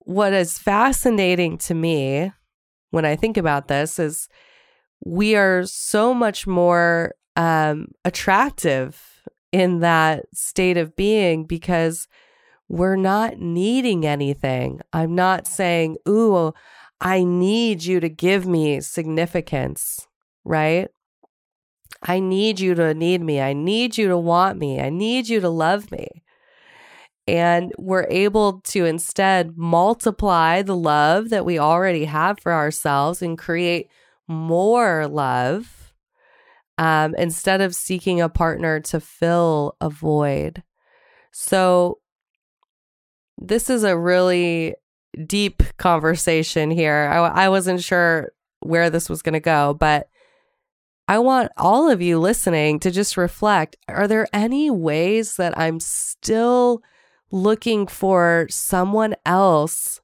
what 0.00 0.34
is 0.34 0.58
fascinating 0.58 1.56
to 1.56 1.74
me 1.74 2.30
when 2.90 3.06
I 3.06 3.16
think 3.16 3.38
about 3.38 3.68
this 3.68 3.98
is 3.98 4.28
we 5.02 5.34
are 5.34 5.64
so 5.64 6.12
much 6.12 6.46
more 6.46 7.14
um, 7.36 7.86
attractive 8.04 9.24
in 9.50 9.80
that 9.80 10.26
state 10.34 10.76
of 10.76 10.94
being 10.94 11.44
because 11.44 12.06
we're 12.68 12.96
not 12.96 13.38
needing 13.38 14.04
anything. 14.06 14.80
I'm 14.92 15.14
not 15.14 15.46
saying, 15.46 15.96
Ooh, 16.06 16.52
I 17.00 17.24
need 17.24 17.82
you 17.82 17.98
to 18.00 18.10
give 18.10 18.46
me 18.46 18.80
significance, 18.82 20.06
right? 20.44 20.88
I 22.02 22.20
need 22.20 22.58
you 22.58 22.74
to 22.74 22.94
need 22.94 23.22
me. 23.22 23.40
I 23.40 23.52
need 23.52 23.96
you 23.96 24.08
to 24.08 24.18
want 24.18 24.58
me. 24.58 24.80
I 24.80 24.90
need 24.90 25.28
you 25.28 25.40
to 25.40 25.48
love 25.48 25.90
me. 25.90 26.22
And 27.28 27.72
we're 27.78 28.08
able 28.10 28.60
to 28.60 28.84
instead 28.84 29.56
multiply 29.56 30.62
the 30.62 30.76
love 30.76 31.28
that 31.30 31.44
we 31.44 31.58
already 31.58 32.06
have 32.06 32.40
for 32.40 32.52
ourselves 32.52 33.22
and 33.22 33.38
create 33.38 33.88
more 34.26 35.06
love 35.06 35.94
um, 36.78 37.14
instead 37.16 37.60
of 37.60 37.76
seeking 37.76 38.20
a 38.20 38.28
partner 38.28 38.80
to 38.80 38.98
fill 38.98 39.76
a 39.80 39.88
void. 39.88 40.64
So, 41.30 41.98
this 43.38 43.70
is 43.70 43.84
a 43.84 43.96
really 43.96 44.74
deep 45.26 45.62
conversation 45.76 46.70
here. 46.70 47.08
I, 47.12 47.44
I 47.44 47.48
wasn't 47.48 47.82
sure 47.82 48.32
where 48.60 48.90
this 48.90 49.08
was 49.08 49.22
going 49.22 49.32
to 49.34 49.40
go, 49.40 49.74
but 49.74 50.08
I 51.08 51.18
want 51.18 51.50
all 51.56 51.90
of 51.90 52.00
you 52.00 52.18
listening 52.18 52.78
to 52.80 52.90
just 52.90 53.16
reflect 53.16 53.76
are 53.88 54.08
there 54.08 54.28
any 54.32 54.70
ways 54.70 55.36
that 55.36 55.56
I'm 55.58 55.80
still 55.80 56.82
looking 57.30 57.86
for 57.86 58.46
someone 58.50 59.16
else 59.26 60.00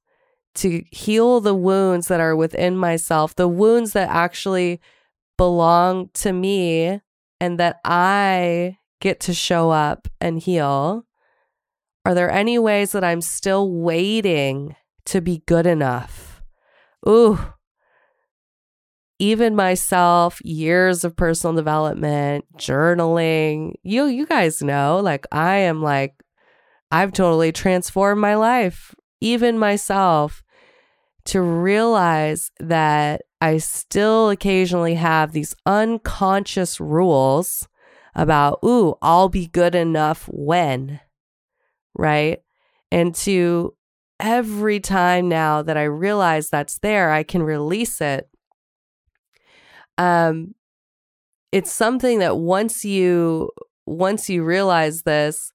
to 0.56 0.82
heal 0.90 1.40
the 1.40 1.54
wounds 1.54 2.08
that 2.08 2.20
are 2.20 2.34
within 2.34 2.76
myself, 2.76 3.34
the 3.36 3.48
wounds 3.48 3.92
that 3.92 4.08
actually 4.08 4.80
belong 5.36 6.10
to 6.14 6.32
me 6.32 7.00
and 7.40 7.58
that 7.60 7.78
I 7.84 8.78
get 9.00 9.20
to 9.20 9.34
show 9.34 9.70
up 9.70 10.08
and 10.20 10.40
heal? 10.40 11.04
Are 12.04 12.14
there 12.14 12.30
any 12.30 12.58
ways 12.58 12.92
that 12.92 13.04
I'm 13.04 13.20
still 13.20 13.70
waiting 13.70 14.74
to 15.06 15.20
be 15.20 15.42
good 15.46 15.66
enough? 15.66 16.42
Ooh, 17.08 17.38
even 19.18 19.56
myself, 19.56 20.40
years 20.44 21.04
of 21.04 21.16
personal 21.16 21.54
development, 21.54 22.44
journaling. 22.56 23.74
You 23.82 24.06
you 24.06 24.26
guys 24.26 24.62
know, 24.62 25.00
like 25.02 25.26
I 25.32 25.56
am 25.56 25.82
like 25.82 26.14
I've 26.90 27.12
totally 27.12 27.52
transformed 27.52 28.20
my 28.20 28.34
life, 28.34 28.94
even 29.20 29.58
myself, 29.58 30.42
to 31.26 31.42
realize 31.42 32.50
that 32.60 33.22
I 33.40 33.58
still 33.58 34.30
occasionally 34.30 34.94
have 34.94 35.32
these 35.32 35.54
unconscious 35.66 36.80
rules 36.80 37.68
about, 38.14 38.58
ooh, 38.64 38.96
I'll 39.02 39.28
be 39.28 39.46
good 39.46 39.74
enough 39.74 40.28
when, 40.32 41.00
right? 41.94 42.40
And 42.90 43.14
to 43.16 43.74
every 44.18 44.80
time 44.80 45.28
now 45.28 45.62
that 45.62 45.76
I 45.76 45.84
realize 45.84 46.48
that's 46.48 46.78
there, 46.78 47.12
I 47.12 47.22
can 47.22 47.42
release 47.42 48.00
it 48.00 48.28
um 49.98 50.54
it's 51.52 51.72
something 51.72 52.18
that 52.20 52.38
once 52.38 52.84
you 52.84 53.50
once 53.86 54.30
you 54.30 54.42
realize 54.42 55.02
this 55.02 55.52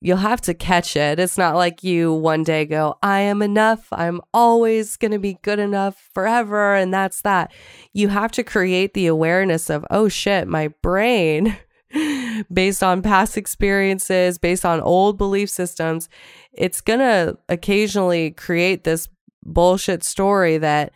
you'll 0.00 0.18
have 0.18 0.40
to 0.42 0.54
catch 0.54 0.94
it. 0.94 1.18
It's 1.18 1.38
not 1.38 1.56
like 1.56 1.82
you 1.82 2.12
one 2.12 2.42
day 2.42 2.64
go 2.64 2.96
i 3.02 3.20
am 3.20 3.42
enough. 3.42 3.88
I'm 3.92 4.20
always 4.32 4.96
going 4.96 5.12
to 5.12 5.18
be 5.18 5.38
good 5.42 5.58
enough 5.58 6.10
forever 6.14 6.74
and 6.74 6.92
that's 6.92 7.22
that. 7.22 7.52
You 7.92 8.08
have 8.08 8.30
to 8.32 8.44
create 8.44 8.94
the 8.94 9.06
awareness 9.06 9.70
of 9.70 9.84
oh 9.90 10.08
shit 10.08 10.48
my 10.48 10.68
brain 10.82 11.56
based 12.52 12.82
on 12.82 13.02
past 13.02 13.36
experiences 13.36 14.38
based 14.38 14.64
on 14.64 14.80
old 14.80 15.16
belief 15.16 15.48
systems 15.48 16.08
it's 16.52 16.80
going 16.80 16.98
to 16.98 17.38
occasionally 17.48 18.32
create 18.32 18.84
this 18.84 19.08
bullshit 19.44 20.02
story 20.02 20.58
that 20.58 20.92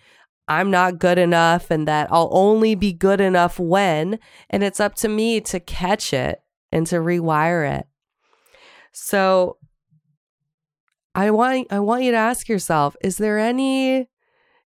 I'm 0.51 0.69
not 0.69 0.99
good 0.99 1.17
enough 1.17 1.71
and 1.71 1.87
that 1.87 2.09
I'll 2.11 2.29
only 2.33 2.75
be 2.75 2.93
good 2.93 3.21
enough 3.21 3.61
when. 3.61 4.19
And 4.51 4.65
it's 4.65 4.81
up 4.81 4.97
to 4.97 5.09
me 5.09 5.41
to 5.43 5.61
catch 5.61 6.13
it 6.13 6.43
and 6.73 6.89
to 6.89 6.97
rewire 6.97 7.79
it. 7.79 7.87
So 8.93 9.59
I 11.15 11.31
want 11.31 11.69
I 11.71 11.79
want 11.79 12.03
you 12.03 12.11
to 12.11 12.17
ask 12.17 12.49
yourself, 12.49 12.97
is 13.01 13.17
there 13.17 13.39
any 13.39 14.09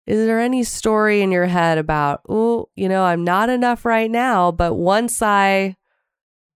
is 0.06 0.26
there 0.26 0.40
any 0.40 0.64
story 0.64 1.20
in 1.20 1.30
your 1.30 1.46
head 1.46 1.76
about, 1.76 2.22
oh, 2.30 2.70
you 2.74 2.88
know, 2.88 3.04
I'm 3.04 3.22
not 3.22 3.50
enough 3.50 3.84
right 3.84 4.10
now, 4.10 4.50
but 4.52 4.74
once 4.74 5.20
I 5.20 5.76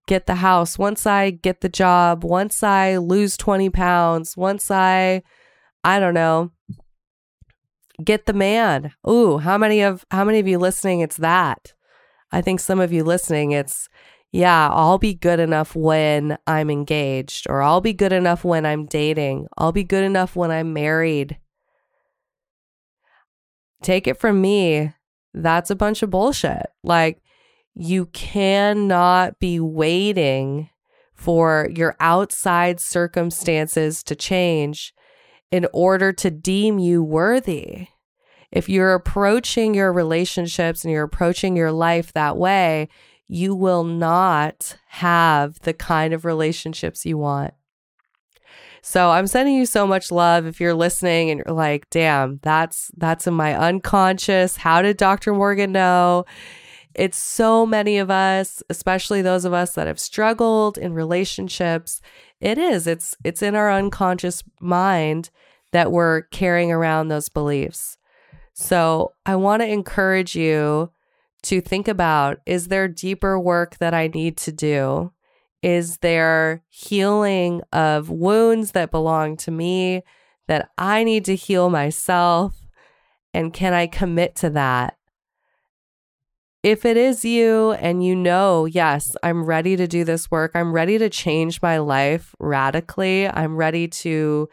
get 0.07 0.25
the 0.25 0.35
house, 0.35 0.79
once 0.79 1.05
I 1.05 1.29
get 1.29 1.61
the 1.61 1.69
job, 1.69 2.23
once 2.23 2.63
I 2.63 2.97
lose 2.97 3.37
20 3.37 3.69
pounds, 3.69 4.35
once 4.35 4.71
I, 4.71 5.21
I 5.83 5.99
don't 5.99 6.15
know, 6.15 6.51
get 8.03 8.25
the 8.25 8.33
man. 8.33 8.91
Ooh, 9.07 9.37
how 9.37 9.57
many 9.57 9.81
of 9.81 10.05
how 10.11 10.23
many 10.23 10.39
of 10.39 10.47
you 10.47 10.57
listening 10.57 11.01
it's 11.01 11.17
that? 11.17 11.73
I 12.31 12.41
think 12.41 12.59
some 12.59 12.79
of 12.79 12.91
you 12.91 13.03
listening 13.03 13.51
it's 13.51 13.89
yeah, 14.31 14.69
I'll 14.71 14.99
be 14.99 15.15
good 15.15 15.39
enough 15.39 15.75
when 15.75 16.37
I'm 16.45 16.69
engaged 16.69 17.47
or 17.49 17.63
I'll 17.63 17.81
be 17.81 17.93
good 17.93 18.13
enough 18.13 18.43
when 18.43 18.65
I'm 18.65 18.85
dating. 18.85 19.47
I'll 19.57 19.71
be 19.71 19.83
good 19.83 20.03
enough 20.03 20.35
when 20.35 20.51
I'm 20.51 20.71
married. 20.71 21.39
Take 23.81 24.07
it 24.07 24.19
from 24.19 24.41
me, 24.41 24.93
that's 25.33 25.71
a 25.71 25.75
bunch 25.75 26.03
of 26.03 26.09
bullshit. 26.09 26.67
Like 26.83 27.21
you 27.73 28.07
cannot 28.07 29.39
be 29.39 29.59
waiting 29.59 30.69
for 31.15 31.69
your 31.75 31.95
outside 31.99 32.79
circumstances 32.79 34.03
to 34.03 34.15
change 34.15 34.93
in 35.51 35.67
order 35.73 36.11
to 36.13 36.31
deem 36.31 36.79
you 36.79 37.03
worthy. 37.03 37.87
If 38.51 38.67
you're 38.69 38.93
approaching 38.93 39.73
your 39.73 39.93
relationships 39.93 40.83
and 40.83 40.91
you're 40.91 41.03
approaching 41.03 41.55
your 41.55 41.71
life 41.71 42.13
that 42.13 42.37
way, 42.37 42.89
you 43.27 43.53
will 43.53 43.83
not 43.83 44.77
have 44.87 45.59
the 45.59 45.73
kind 45.73 46.13
of 46.13 46.25
relationships 46.25 47.05
you 47.05 47.17
want. 47.17 47.53
So 48.81 49.11
I'm 49.11 49.27
sending 49.27 49.55
you 49.55 49.65
so 49.65 49.85
much 49.85 50.11
love 50.11 50.45
if 50.45 50.59
you're 50.59 50.73
listening 50.73 51.29
and 51.29 51.41
you're 51.45 51.55
like, 51.55 51.89
damn, 51.89 52.39
that's 52.41 52.91
that's 52.97 53.27
in 53.27 53.33
my 53.33 53.55
unconscious. 53.55 54.57
How 54.57 54.81
did 54.81 54.97
Dr. 54.97 55.33
Morgan 55.33 55.71
know? 55.71 56.25
It's 56.95 57.17
so 57.17 57.65
many 57.65 57.97
of 57.97 58.09
us, 58.09 58.63
especially 58.69 59.21
those 59.21 59.45
of 59.45 59.53
us 59.53 59.73
that 59.75 59.87
have 59.87 59.99
struggled 59.99 60.77
in 60.77 60.93
relationships. 60.93 62.01
It 62.41 62.57
is. 62.57 62.87
It's 62.87 63.15
it's 63.23 63.41
in 63.41 63.55
our 63.55 63.71
unconscious 63.71 64.43
mind 64.59 65.29
that 65.71 65.91
we're 65.91 66.23
carrying 66.23 66.71
around 66.71 67.07
those 67.07 67.29
beliefs. 67.29 67.97
So, 68.53 69.13
I 69.25 69.35
want 69.35 69.61
to 69.61 69.67
encourage 69.67 70.35
you 70.35 70.91
to 71.43 71.61
think 71.61 71.87
about 71.87 72.39
is 72.45 72.67
there 72.67 72.87
deeper 72.87 73.39
work 73.39 73.77
that 73.77 73.93
I 73.93 74.07
need 74.07 74.37
to 74.37 74.51
do? 74.51 75.11
Is 75.61 75.97
there 75.97 76.63
healing 76.69 77.61
of 77.73 78.09
wounds 78.09 78.71
that 78.71 78.91
belong 78.91 79.37
to 79.37 79.51
me 79.51 80.03
that 80.47 80.69
I 80.77 81.03
need 81.03 81.25
to 81.25 81.35
heal 81.35 81.69
myself? 81.69 82.55
And 83.33 83.53
can 83.53 83.73
I 83.73 83.87
commit 83.87 84.35
to 84.37 84.49
that? 84.51 84.97
If 86.61 86.85
it 86.85 86.97
is 86.97 87.23
you 87.23 87.71
and 87.73 88.03
you 88.03 88.15
know, 88.15 88.65
yes, 88.65 89.15
I'm 89.23 89.45
ready 89.45 89.75
to 89.77 89.87
do 89.87 90.03
this 90.03 90.29
work, 90.29 90.51
I'm 90.55 90.73
ready 90.73 90.97
to 90.97 91.09
change 91.09 91.61
my 91.61 91.77
life 91.77 92.35
radically, 92.39 93.27
I'm 93.27 93.55
ready 93.55 93.87
to 93.87 94.49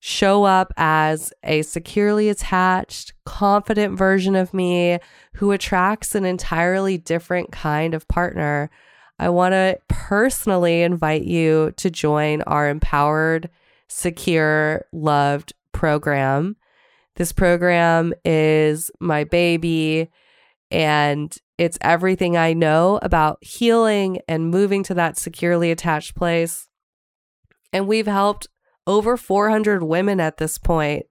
show 0.00 0.44
up 0.44 0.72
as 0.76 1.32
a 1.42 1.62
securely 1.62 2.28
attached, 2.28 3.12
confident 3.24 3.98
version 3.98 4.34
of 4.34 4.54
me 4.54 4.98
who 5.34 5.52
attracts 5.52 6.14
an 6.14 6.24
entirely 6.24 6.96
different 6.96 7.52
kind 7.52 7.92
of 7.92 8.08
partner. 8.08 8.70
I 9.18 9.28
want 9.30 9.52
to 9.52 9.78
personally 9.88 10.82
invite 10.82 11.24
you 11.24 11.72
to 11.76 11.90
join 11.90 12.42
our 12.42 12.68
empowered, 12.68 13.50
secure, 13.88 14.84
loved 14.92 15.52
program. 15.72 16.56
This 17.16 17.32
program 17.32 18.14
is 18.24 18.90
my 19.00 19.24
baby 19.24 20.10
and 20.70 21.36
it's 21.58 21.78
everything 21.80 22.36
I 22.36 22.52
know 22.52 22.98
about 23.02 23.38
healing 23.42 24.20
and 24.28 24.50
moving 24.50 24.82
to 24.84 24.94
that 24.94 25.16
securely 25.16 25.70
attached 25.70 26.14
place. 26.14 26.68
And 27.72 27.86
we've 27.86 28.06
helped 28.06 28.48
over 28.86 29.16
400 29.16 29.82
women 29.82 30.20
at 30.20 30.36
this 30.36 30.58
point. 30.58 31.06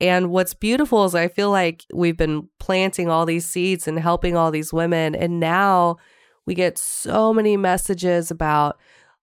And 0.00 0.30
what's 0.30 0.54
beautiful 0.54 1.04
is 1.04 1.14
I 1.14 1.28
feel 1.28 1.50
like 1.50 1.84
we've 1.92 2.16
been 2.16 2.48
planting 2.58 3.08
all 3.08 3.24
these 3.24 3.46
seeds 3.46 3.88
and 3.88 3.98
helping 3.98 4.36
all 4.36 4.50
these 4.50 4.72
women. 4.72 5.14
And 5.14 5.40
now 5.40 5.96
we 6.44 6.54
get 6.54 6.78
so 6.78 7.32
many 7.32 7.56
messages 7.56 8.30
about 8.30 8.78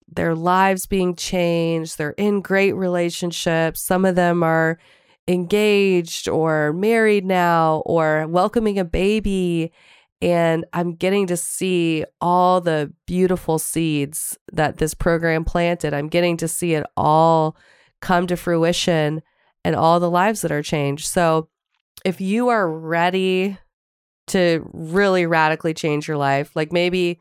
their 0.08 0.36
lives 0.36 0.86
being 0.86 1.16
changed. 1.16 1.98
They're 1.98 2.12
in 2.12 2.42
great 2.42 2.74
relationships. 2.74 3.82
Some 3.82 4.06
of 4.06 4.16
them 4.16 4.44
are 4.44 4.78
engaged 5.32 6.28
or 6.28 6.74
married 6.74 7.26
now 7.26 7.84
or 7.86 8.28
welcoming 8.28 8.78
a 8.78 8.86
baby. 8.86 9.72
And 10.22 10.66
I'm 10.74 10.94
getting 10.94 11.26
to 11.28 11.38
see 11.38 12.06
all 12.20 12.62
the 12.62 12.94
beautiful 13.08 13.58
seeds 13.58 14.38
that 14.52 14.78
this 14.78 14.94
program 14.94 15.46
planted. 15.46 15.94
I'm 15.94 16.10
getting 16.10 16.38
to 16.38 16.48
see 16.48 16.74
it 16.74 16.86
all 16.96 17.56
come 18.02 18.28
to 18.28 18.38
fruition 18.38 19.22
and 19.64 19.76
all 19.76 20.00
the 20.00 20.12
lives 20.12 20.42
that 20.42 20.52
are 20.52 20.62
changed. 20.62 21.08
So 21.08 21.50
if 22.04 22.20
you 22.20 22.50
are 22.50 22.70
ready 22.70 23.58
to 24.28 24.70
really 24.74 25.26
radically 25.26 25.74
change 25.74 26.08
your 26.08 26.18
life, 26.18 26.56
like 26.56 26.72
maybe 26.72 27.20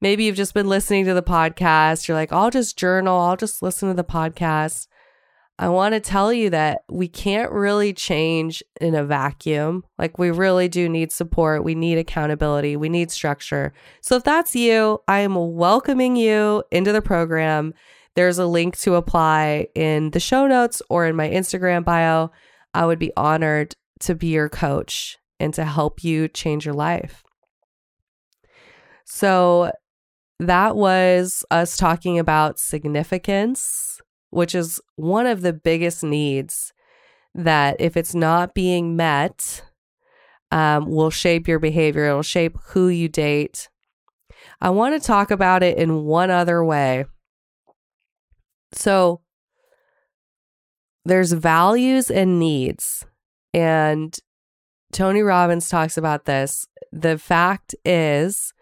maybe 0.00 0.24
you've 0.24 0.36
just 0.36 0.54
been 0.54 0.68
listening 0.68 1.06
to 1.06 1.14
the 1.14 1.22
podcast, 1.22 2.06
you're 2.06 2.16
like, 2.16 2.32
I'll 2.32 2.50
just 2.50 2.78
journal, 2.78 3.18
I'll 3.18 3.36
just 3.36 3.62
listen 3.62 3.88
to 3.88 3.94
the 3.94 4.04
podcast. 4.04 4.88
I 5.58 5.70
want 5.70 5.94
to 5.94 6.00
tell 6.00 6.34
you 6.34 6.50
that 6.50 6.82
we 6.90 7.08
can't 7.08 7.50
really 7.50 7.94
change 7.94 8.62
in 8.78 8.94
a 8.94 9.04
vacuum. 9.04 9.84
Like, 9.98 10.18
we 10.18 10.30
really 10.30 10.68
do 10.68 10.86
need 10.86 11.12
support. 11.12 11.64
We 11.64 11.74
need 11.74 11.96
accountability. 11.96 12.76
We 12.76 12.90
need 12.90 13.10
structure. 13.10 13.72
So, 14.02 14.16
if 14.16 14.24
that's 14.24 14.54
you, 14.54 15.00
I 15.08 15.20
am 15.20 15.54
welcoming 15.54 16.14
you 16.14 16.62
into 16.70 16.92
the 16.92 17.00
program. 17.00 17.72
There's 18.16 18.38
a 18.38 18.46
link 18.46 18.76
to 18.80 18.96
apply 18.96 19.68
in 19.74 20.10
the 20.10 20.20
show 20.20 20.46
notes 20.46 20.82
or 20.90 21.06
in 21.06 21.16
my 21.16 21.28
Instagram 21.28 21.84
bio. 21.84 22.30
I 22.74 22.84
would 22.84 22.98
be 22.98 23.12
honored 23.16 23.74
to 24.00 24.14
be 24.14 24.28
your 24.28 24.50
coach 24.50 25.16
and 25.40 25.54
to 25.54 25.64
help 25.64 26.04
you 26.04 26.28
change 26.28 26.66
your 26.66 26.74
life. 26.74 27.24
So, 29.06 29.72
that 30.38 30.76
was 30.76 31.46
us 31.50 31.78
talking 31.78 32.18
about 32.18 32.58
significance 32.58 34.02
which 34.36 34.54
is 34.54 34.78
one 34.96 35.26
of 35.26 35.40
the 35.40 35.54
biggest 35.54 36.04
needs 36.04 36.74
that 37.34 37.74
if 37.80 37.96
it's 37.96 38.14
not 38.14 38.52
being 38.52 38.94
met, 38.94 39.64
um, 40.50 40.90
will 40.90 41.08
shape 41.08 41.48
your 41.48 41.58
behavior. 41.58 42.04
It'll 42.04 42.22
shape 42.22 42.58
who 42.68 42.88
you 42.88 43.08
date. 43.08 43.70
I 44.60 44.68
want 44.68 44.94
to 44.94 45.04
talk 45.06 45.30
about 45.30 45.62
it 45.62 45.78
in 45.78 46.04
one 46.04 46.30
other 46.30 46.62
way. 46.62 47.06
So, 48.72 49.22
there's 51.06 51.32
values 51.32 52.10
and 52.10 52.38
needs. 52.38 53.06
And 53.54 54.14
Tony 54.92 55.22
Robbins 55.22 55.70
talks 55.70 55.96
about 55.96 56.26
this. 56.26 56.66
The 56.92 57.16
fact 57.16 57.74
is, 57.86 58.52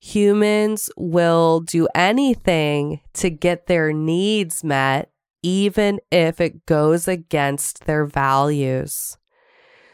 humans 0.00 0.90
will 0.96 1.60
do 1.60 1.88
anything 1.94 3.00
to 3.14 3.30
get 3.30 3.66
their 3.66 3.92
needs 3.92 4.62
met, 4.62 5.10
even 5.42 6.00
if 6.10 6.40
it 6.40 6.66
goes 6.66 7.08
against 7.08 7.86
their 7.86 8.04
values. 8.04 9.16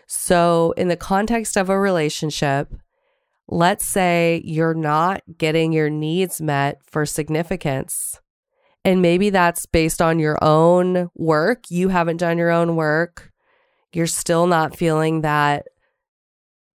So, 0.06 0.74
in 0.76 0.88
the 0.88 0.96
context 0.96 1.56
of 1.56 1.68
a 1.68 1.78
relationship, 1.78 2.72
let's 3.48 3.84
say 3.84 4.42
you're 4.44 4.74
not 4.74 5.22
getting 5.38 5.72
your 5.72 5.90
needs 5.90 6.40
met 6.40 6.80
for 6.84 7.06
significance. 7.06 8.20
And 8.84 9.00
maybe 9.00 9.30
that's 9.30 9.64
based 9.64 10.02
on 10.02 10.18
your 10.18 10.38
own 10.42 11.10
work. 11.14 11.70
You 11.70 11.88
haven't 11.88 12.18
done 12.18 12.36
your 12.36 12.50
own 12.50 12.76
work. 12.76 13.32
You're 13.94 14.06
still 14.06 14.46
not 14.46 14.76
feeling 14.76 15.22
that 15.22 15.68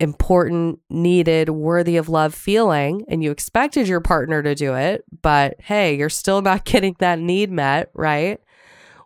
important, 0.01 0.79
needed, 0.91 1.49
worthy 1.49 1.97
of 1.97 2.09
love 2.09 2.35
feeling, 2.35 3.05
and 3.09 3.23
you 3.23 3.31
expected 3.31 3.89
your 3.89 4.01
partner 4.01 4.43
to 4.43 4.55
do 4.55 4.75
it, 4.75 5.05
but 5.23 5.61
hey, 5.61 5.97
you're 5.97 6.09
still 6.09 6.43
not 6.43 6.65
getting 6.65 6.97
that 6.99 7.19
need 7.19 7.51
met, 7.51 7.91
right? 7.95 8.41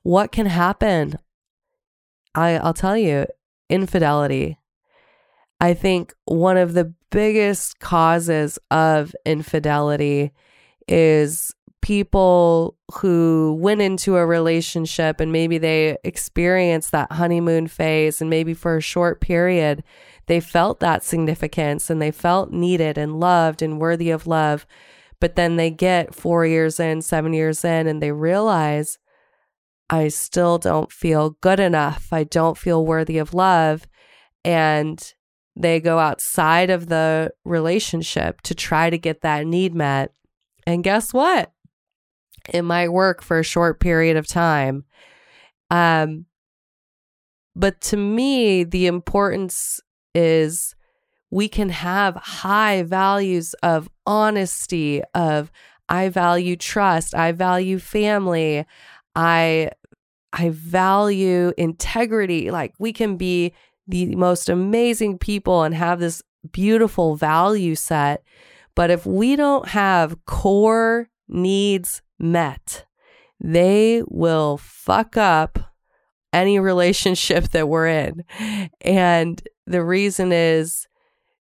What 0.03 0.33
can 0.33 0.47
happen? 0.47 1.19
I, 2.35 2.57
I'll 2.59 2.75
tell 2.75 2.97
you, 2.97 3.27
infidelity. 3.69 4.59
I 5.61 5.75
think 5.75 6.13
one 6.25 6.57
of 6.57 6.75
the 6.75 6.93
biggest 7.11 7.79
causes 7.79 8.59
of 8.71 9.15
infidelity 9.25 10.33
is 10.89 11.55
people 11.83 12.77
who 12.95 13.59
went 13.61 13.81
into 13.81 14.17
a 14.17 14.25
relationship 14.25 15.21
and 15.21 15.33
maybe 15.33 15.59
they 15.59 15.99
experienced 16.05 16.93
that 16.93 17.11
honeymoon 17.13 17.67
phase 17.67 18.21
and 18.21 18.31
maybe 18.31 18.55
for 18.55 18.77
a 18.77 18.81
short 18.81 19.21
period 19.21 19.83
they 20.27 20.41
felt 20.41 20.81
that 20.81 21.05
significance 21.05 21.91
and 21.91 22.01
they 22.01 22.11
felt 22.11 22.53
needed 22.53 22.97
and 22.97 23.19
loved 23.19 23.63
and 23.63 23.81
worthy 23.81 24.11
of 24.11 24.27
love. 24.27 24.67
But 25.21 25.37
then 25.37 25.57
they 25.57 25.71
get 25.71 26.15
four 26.15 26.47
years 26.47 26.81
in, 26.81 27.03
seven 27.03 27.33
years 27.33 27.65
in, 27.65 27.87
and 27.87 28.03
they 28.03 28.13
realize, 28.13 28.99
I 29.89 30.09
still 30.09 30.59
don't 30.59 30.91
feel 30.91 31.37
good 31.41 31.61
enough. 31.61 32.09
I 32.13 32.25
don't 32.25 32.59
feel 32.59 32.85
worthy 32.85 33.19
of 33.19 33.35
love. 33.35 33.87
And 34.45 35.01
they 35.55 35.81
go 35.81 35.99
outside 35.99 36.71
of 36.71 36.89
the 36.89 37.33
relationship 37.45 38.41
to 38.43 38.55
try 38.55 38.91
to 38.91 38.99
get 38.99 39.21
that 39.21 39.47
need 39.47 39.75
met. 39.75 40.13
And 40.67 40.83
guess 40.83 41.13
what? 41.13 41.53
It 42.53 42.63
might 42.63 42.89
work 42.89 43.23
for 43.23 43.39
a 43.39 43.45
short 43.45 43.79
period 43.81 44.17
of 44.17 44.27
time. 44.27 44.85
Um, 45.71 46.27
but 47.55 47.81
to 47.83 47.97
me, 47.97 48.65
the 48.65 48.87
importance 48.87 49.81
is 50.15 50.75
we 51.31 51.49
can 51.49 51.71
have 51.71 52.15
high 52.17 52.83
values 52.83 53.55
of 53.63 53.89
honesty 54.07 55.03
of 55.15 55.51
I 55.89 56.09
value 56.09 56.57
trust, 56.57 57.15
I 57.15 57.33
value 57.33 57.79
family, 57.79 58.65
I 59.15 59.71
I 60.33 60.49
value 60.51 61.53
integrity. 61.59 62.51
Like 62.51 62.73
we 62.79 62.93
can 62.93 63.17
be 63.17 63.53
the 63.87 64.15
most 64.17 64.49
amazing 64.49 65.19
people 65.19 65.63
and 65.63 65.75
have 65.75 66.01
this 66.01 66.23
beautiful 66.51 67.17
value 67.17 67.75
set, 67.75 68.23
but 68.75 68.91
if 68.91 69.05
we 69.05 69.37
don't 69.37 69.69
have 69.69 70.25
core 70.25 71.09
needs 71.29 72.03
met, 72.19 72.87
they 73.41 74.03
will 74.07 74.59
fuck 74.59 75.17
up 75.17 75.59
any 76.33 76.59
relationship 76.59 77.49
that 77.53 77.69
we're 77.69 77.89
in. 77.89 78.25
And 78.81 79.43
the 79.67 79.85
reason 79.85 80.33
is 80.33 80.89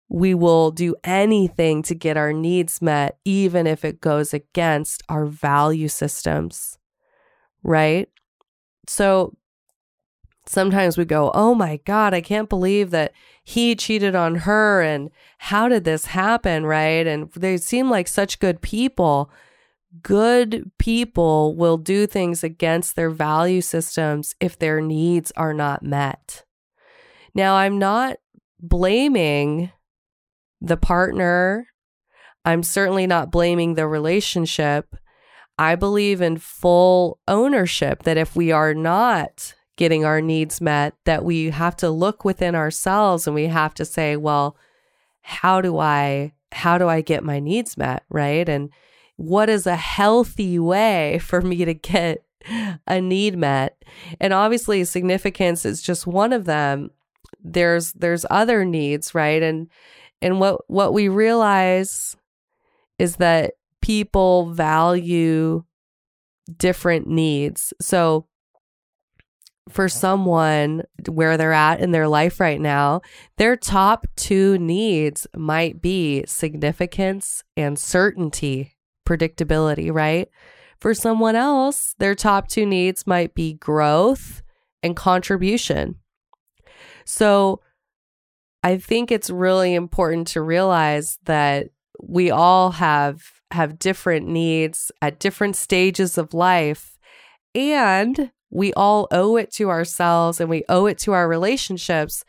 we 0.10 0.34
will 0.34 0.72
do 0.72 0.96
anything 1.04 1.82
to 1.84 1.96
get 1.96 2.18
our 2.18 2.32
needs 2.32 2.82
met, 2.82 3.18
even 3.26 3.68
if 3.68 3.84
it 3.84 4.00
goes 4.02 4.34
against 4.34 5.04
our 5.10 5.26
value 5.26 5.88
systems, 5.88 6.78
right? 7.64 8.10
So 8.88 9.36
sometimes 10.46 10.98
we 10.98 11.06
go, 11.06 11.32
oh 11.34 11.54
my 11.54 11.80
God, 11.86 12.14
I 12.14 12.22
can't 12.22 12.50
believe 12.50 12.92
that 12.92 13.12
he 13.44 13.76
cheated 13.76 14.16
on 14.16 14.36
her. 14.36 14.82
And 14.82 15.10
how 15.40 15.68
did 15.68 15.84
this 15.84 16.06
happen? 16.06 16.66
Right. 16.66 17.06
And 17.06 17.32
they 17.34 17.58
seem 17.58 17.90
like 17.90 18.08
such 18.08 18.40
good 18.40 18.62
people. 18.62 19.30
Good 20.02 20.72
people 20.78 21.56
will 21.56 21.78
do 21.78 22.08
things 22.08 22.44
against 22.44 22.96
their 22.96 23.10
value 23.10 23.62
systems 23.62 24.36
if 24.40 24.58
their 24.58 24.80
needs 24.80 25.32
are 25.36 25.54
not 25.54 25.84
met. 25.84 26.46
Now, 27.38 27.56
I'm 27.56 27.78
not 27.78 28.18
blaming 28.60 29.72
the 30.60 30.76
partner. 30.76 31.68
I'm 32.44 32.64
certainly 32.64 33.06
not 33.06 33.32
blaming 33.32 33.76
the 33.76 33.88
relationship. 33.88 34.96
I 35.60 35.76
believe 35.76 36.20
in 36.20 36.40
full 36.40 37.20
ownership 37.28 38.04
that 38.04 38.18
if 38.18 38.36
we 38.36 38.52
are 38.52 38.74
not 38.74 39.54
getting 39.76 40.04
our 40.04 40.20
needs 40.20 40.60
met, 40.60 40.96
that 41.06 41.24
we 41.24 41.52
have 41.52 41.76
to 41.78 41.92
look 41.92 42.26
within 42.26 42.56
ourselves 42.56 43.28
and 43.28 43.36
we 43.36 43.46
have 43.46 43.76
to 43.76 43.86
say, 43.86 44.18
well, 44.18 44.58
how 45.22 45.62
do 45.62 45.78
I 45.78 46.34
how 46.54 46.80
do 46.80 46.88
I 46.88 47.02
get 47.02 47.24
my 47.24 47.40
needs 47.40 47.78
met, 47.78 48.04
right? 48.10 48.50
And 48.50 48.72
what 49.18 49.48
is 49.48 49.68
a 49.68 49.76
healthy 49.76 50.58
way 50.58 51.20
for 51.24 51.44
me 51.44 51.66
to 51.66 51.76
get 51.76 52.24
a 52.88 53.00
need 53.00 53.38
met? 53.38 53.84
And 54.20 54.34
obviously 54.34 54.84
significance 54.86 55.66
is 55.66 55.84
just 55.84 56.08
one 56.08 56.34
of 56.34 56.46
them 56.46 56.90
there's 57.44 57.94
there's 57.94 58.26
other 58.30 58.66
needs, 58.66 59.16
right? 59.16 59.42
And 59.42 59.70
and 60.22 60.40
what 60.40 60.62
what 60.68 60.94
we 60.94 61.10
realize 61.10 62.16
is 63.00 63.18
that 63.18 63.54
people 63.82 64.52
value 64.52 65.64
different 66.58 67.08
needs. 67.08 67.74
So 67.82 68.28
for 69.70 69.90
someone 69.90 70.84
where 71.10 71.38
they're 71.38 71.54
at 71.54 71.82
in 71.82 71.92
their 71.92 72.08
life 72.08 72.40
right 72.40 72.60
now, 72.60 73.02
their 73.38 73.56
top 73.56 74.08
two 74.16 74.58
needs 74.58 75.28
might 75.36 75.82
be 75.82 76.24
significance 76.26 77.44
and 77.56 77.78
certainty, 77.78 78.78
predictability, 79.06 79.94
right? 79.94 80.30
For 80.80 80.94
someone 80.94 81.36
else, 81.36 81.96
their 82.00 82.16
top 82.16 82.48
two 82.48 82.66
needs 82.66 83.06
might 83.06 83.34
be 83.34 83.54
growth 83.54 84.42
and 84.84 84.96
contribution. 84.96 85.96
So 87.08 87.62
I 88.64 88.78
think 88.78 89.12
it's 89.12 89.30
really 89.30 89.74
important 89.74 90.28
to 90.28 90.42
realize 90.42 91.18
that 91.24 91.70
we 92.04 92.30
all 92.30 92.72
have 92.72 93.24
have 93.52 93.80
different 93.80 94.28
needs 94.28 94.92
at 95.02 95.20
different 95.20 95.56
stages 95.56 96.18
of 96.18 96.34
life 96.34 96.98
and 97.56 98.30
we 98.50 98.74
all 98.74 99.08
owe 99.10 99.38
it 99.38 99.52
to 99.54 99.70
ourselves 99.70 100.42
and 100.42 100.50
we 100.50 100.66
owe 100.68 100.86
it 100.86 100.98
to 100.98 101.14
our 101.14 101.30
relationships 101.30 102.26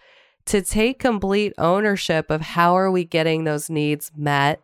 to 0.46 0.62
take 0.62 1.00
complete 1.00 1.52
ownership 1.58 2.30
of 2.30 2.40
how 2.40 2.76
are 2.76 2.90
we 2.90 3.04
getting 3.04 3.42
those 3.42 3.68
needs 3.68 4.12
met? 4.16 4.62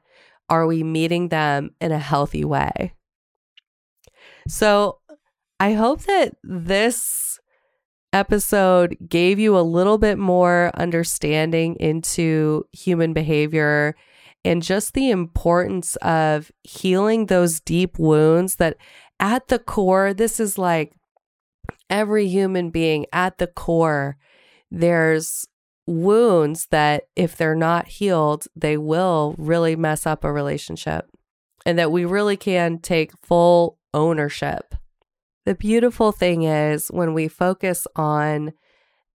Are 0.48 0.64
we 0.64 0.84
meeting 0.84 1.28
them 1.28 1.74
in 1.80 1.90
a 1.90 1.98
healthy 1.98 2.44
way? 2.44 2.94
So 4.46 5.00
i 5.60 5.72
hope 5.72 6.02
that 6.02 6.34
this 6.42 7.38
episode 8.14 8.96
gave 9.08 9.38
you 9.38 9.58
a 9.58 9.60
little 9.60 9.98
bit 9.98 10.16
more 10.18 10.70
understanding 10.74 11.74
into 11.76 12.64
human 12.72 13.12
behavior 13.12 13.94
and 14.44 14.62
just 14.62 14.94
the 14.94 15.10
importance 15.10 15.96
of 15.96 16.52
healing 16.62 17.26
those 17.26 17.60
deep 17.60 17.98
wounds 17.98 18.56
that 18.56 18.76
at 19.18 19.48
the 19.48 19.58
core, 19.58 20.14
this 20.14 20.38
is 20.38 20.58
like 20.58 20.92
every 21.90 22.28
human 22.28 22.70
being 22.70 23.06
at 23.12 23.38
the 23.38 23.46
core, 23.46 24.16
there's 24.70 25.46
wounds 25.86 26.66
that 26.70 27.04
if 27.16 27.36
they're 27.36 27.54
not 27.54 27.88
healed, 27.88 28.46
they 28.54 28.76
will 28.76 29.34
really 29.38 29.76
mess 29.76 30.06
up 30.06 30.24
a 30.24 30.32
relationship 30.32 31.08
and 31.66 31.78
that 31.78 31.92
we 31.92 32.04
really 32.04 32.36
can 32.36 32.78
take 32.78 33.12
full 33.22 33.78
ownership. 33.92 34.74
The 35.44 35.54
beautiful 35.54 36.10
thing 36.10 36.44
is 36.44 36.88
when 36.88 37.12
we 37.12 37.28
focus 37.28 37.86
on 37.96 38.54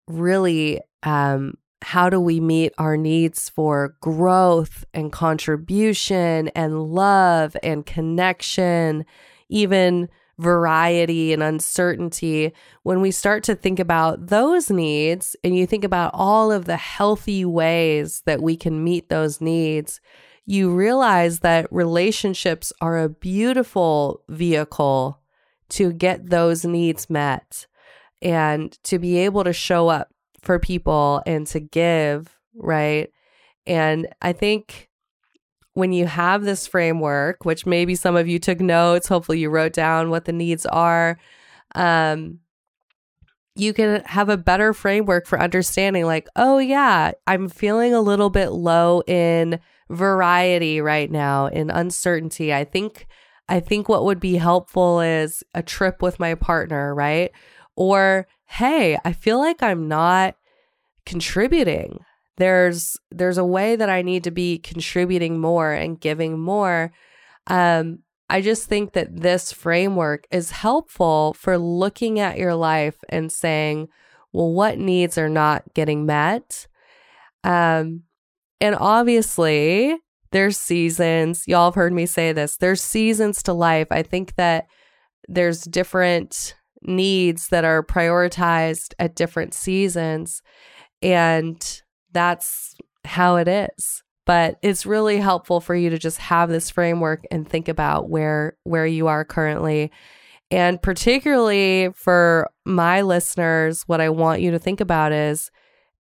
really 0.06 0.80
um, 1.02 1.54
how 1.80 2.10
do 2.10 2.20
we 2.20 2.40
meet 2.40 2.72
our 2.76 2.96
needs 2.96 3.48
for 3.48 3.96
growth 4.00 4.84
and 4.92 5.10
contribution 5.12 6.48
and 6.48 6.82
love 6.82 7.56
and 7.62 7.86
connection, 7.86 9.06
even 9.48 10.08
variety 10.38 11.32
and 11.32 11.42
uncertainty, 11.42 12.52
when 12.82 13.00
we 13.00 13.10
start 13.10 13.42
to 13.44 13.54
think 13.54 13.78
about 13.80 14.26
those 14.26 14.70
needs 14.70 15.34
and 15.42 15.56
you 15.56 15.66
think 15.66 15.84
about 15.84 16.10
all 16.14 16.52
of 16.52 16.64
the 16.66 16.76
healthy 16.76 17.44
ways 17.44 18.22
that 18.26 18.42
we 18.42 18.56
can 18.56 18.84
meet 18.84 19.08
those 19.08 19.40
needs, 19.40 20.00
you 20.46 20.70
realize 20.70 21.40
that 21.40 21.72
relationships 21.72 22.72
are 22.80 22.98
a 22.98 23.08
beautiful 23.08 24.22
vehicle 24.28 25.20
to 25.70 25.92
get 25.92 26.30
those 26.30 26.64
needs 26.64 27.10
met 27.10 27.66
and 28.22 28.72
to 28.84 28.98
be 28.98 29.18
able 29.18 29.44
to 29.44 29.52
show 29.52 29.88
up 29.88 30.08
for 30.40 30.58
people 30.58 31.22
and 31.26 31.46
to 31.48 31.60
give, 31.60 32.36
right? 32.54 33.10
And 33.66 34.08
I 34.22 34.32
think 34.32 34.88
when 35.74 35.92
you 35.92 36.06
have 36.06 36.42
this 36.42 36.66
framework, 36.66 37.44
which 37.44 37.66
maybe 37.66 37.94
some 37.94 38.16
of 38.16 38.26
you 38.26 38.38
took 38.38 38.60
notes, 38.60 39.08
hopefully 39.08 39.38
you 39.38 39.50
wrote 39.50 39.72
down 39.72 40.10
what 40.10 40.24
the 40.24 40.32
needs 40.32 40.66
are, 40.66 41.18
um, 41.74 42.40
you 43.54 43.72
can 43.72 44.02
have 44.04 44.28
a 44.28 44.36
better 44.36 44.72
framework 44.72 45.26
for 45.26 45.40
understanding, 45.40 46.04
like, 46.06 46.28
oh, 46.36 46.58
yeah, 46.58 47.12
I'm 47.26 47.48
feeling 47.48 47.92
a 47.92 48.00
little 48.00 48.30
bit 48.30 48.50
low 48.50 49.02
in 49.06 49.60
variety 49.90 50.80
right 50.80 51.10
now, 51.10 51.46
in 51.46 51.70
uncertainty. 51.70 52.54
I 52.54 52.64
think. 52.64 53.06
I 53.48 53.60
think 53.60 53.88
what 53.88 54.04
would 54.04 54.20
be 54.20 54.36
helpful 54.36 55.00
is 55.00 55.42
a 55.54 55.62
trip 55.62 56.02
with 56.02 56.20
my 56.20 56.34
partner, 56.34 56.94
right? 56.94 57.32
Or, 57.76 58.26
hey, 58.44 58.98
I 59.04 59.12
feel 59.12 59.38
like 59.38 59.62
I'm 59.62 59.88
not 59.88 60.36
contributing. 61.06 62.00
There's 62.36 62.96
there's 63.10 63.38
a 63.38 63.44
way 63.44 63.74
that 63.74 63.90
I 63.90 64.02
need 64.02 64.24
to 64.24 64.30
be 64.30 64.58
contributing 64.58 65.40
more 65.40 65.72
and 65.72 66.00
giving 66.00 66.38
more. 66.38 66.92
Um, 67.46 68.00
I 68.30 68.42
just 68.42 68.66
think 68.66 68.92
that 68.92 69.22
this 69.22 69.52
framework 69.52 70.26
is 70.30 70.50
helpful 70.50 71.32
for 71.32 71.56
looking 71.56 72.20
at 72.20 72.38
your 72.38 72.54
life 72.54 72.96
and 73.08 73.32
saying, 73.32 73.88
well, 74.32 74.52
what 74.52 74.78
needs 74.78 75.16
are 75.16 75.30
not 75.30 75.74
getting 75.74 76.04
met? 76.04 76.66
Um, 77.42 78.02
and 78.60 78.76
obviously, 78.78 79.96
there's 80.30 80.58
seasons. 80.58 81.44
Y'all 81.46 81.66
have 81.66 81.74
heard 81.74 81.92
me 81.92 82.06
say 82.06 82.32
this. 82.32 82.56
There's 82.56 82.82
seasons 82.82 83.42
to 83.44 83.52
life. 83.52 83.88
I 83.90 84.02
think 84.02 84.34
that 84.36 84.66
there's 85.28 85.62
different 85.62 86.54
needs 86.82 87.48
that 87.48 87.64
are 87.64 87.82
prioritized 87.82 88.94
at 88.98 89.16
different 89.16 89.54
seasons. 89.54 90.42
And 91.02 91.82
that's 92.12 92.74
how 93.04 93.36
it 93.36 93.48
is. 93.48 94.02
But 94.26 94.58
it's 94.62 94.84
really 94.84 95.18
helpful 95.18 95.60
for 95.60 95.74
you 95.74 95.88
to 95.90 95.98
just 95.98 96.18
have 96.18 96.50
this 96.50 96.68
framework 96.68 97.24
and 97.30 97.48
think 97.48 97.68
about 97.68 98.10
where 98.10 98.58
where 98.64 98.86
you 98.86 99.06
are 99.06 99.24
currently. 99.24 99.90
And 100.50 100.80
particularly 100.80 101.90
for 101.94 102.50
my 102.66 103.00
listeners, 103.02 103.84
what 103.86 104.00
I 104.00 104.10
want 104.10 104.42
you 104.42 104.50
to 104.50 104.58
think 104.58 104.80
about 104.80 105.12
is 105.12 105.50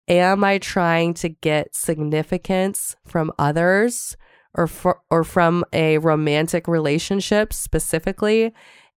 am 0.08 0.44
I 0.44 0.58
trying 0.58 1.14
to 1.14 1.28
get 1.28 1.74
significance 1.74 2.96
from 3.06 3.32
others 3.38 4.16
or 4.54 4.66
for, 4.66 5.00
or 5.10 5.24
from 5.24 5.64
a 5.72 5.98
romantic 5.98 6.68
relationship 6.68 7.52
specifically? 7.52 8.52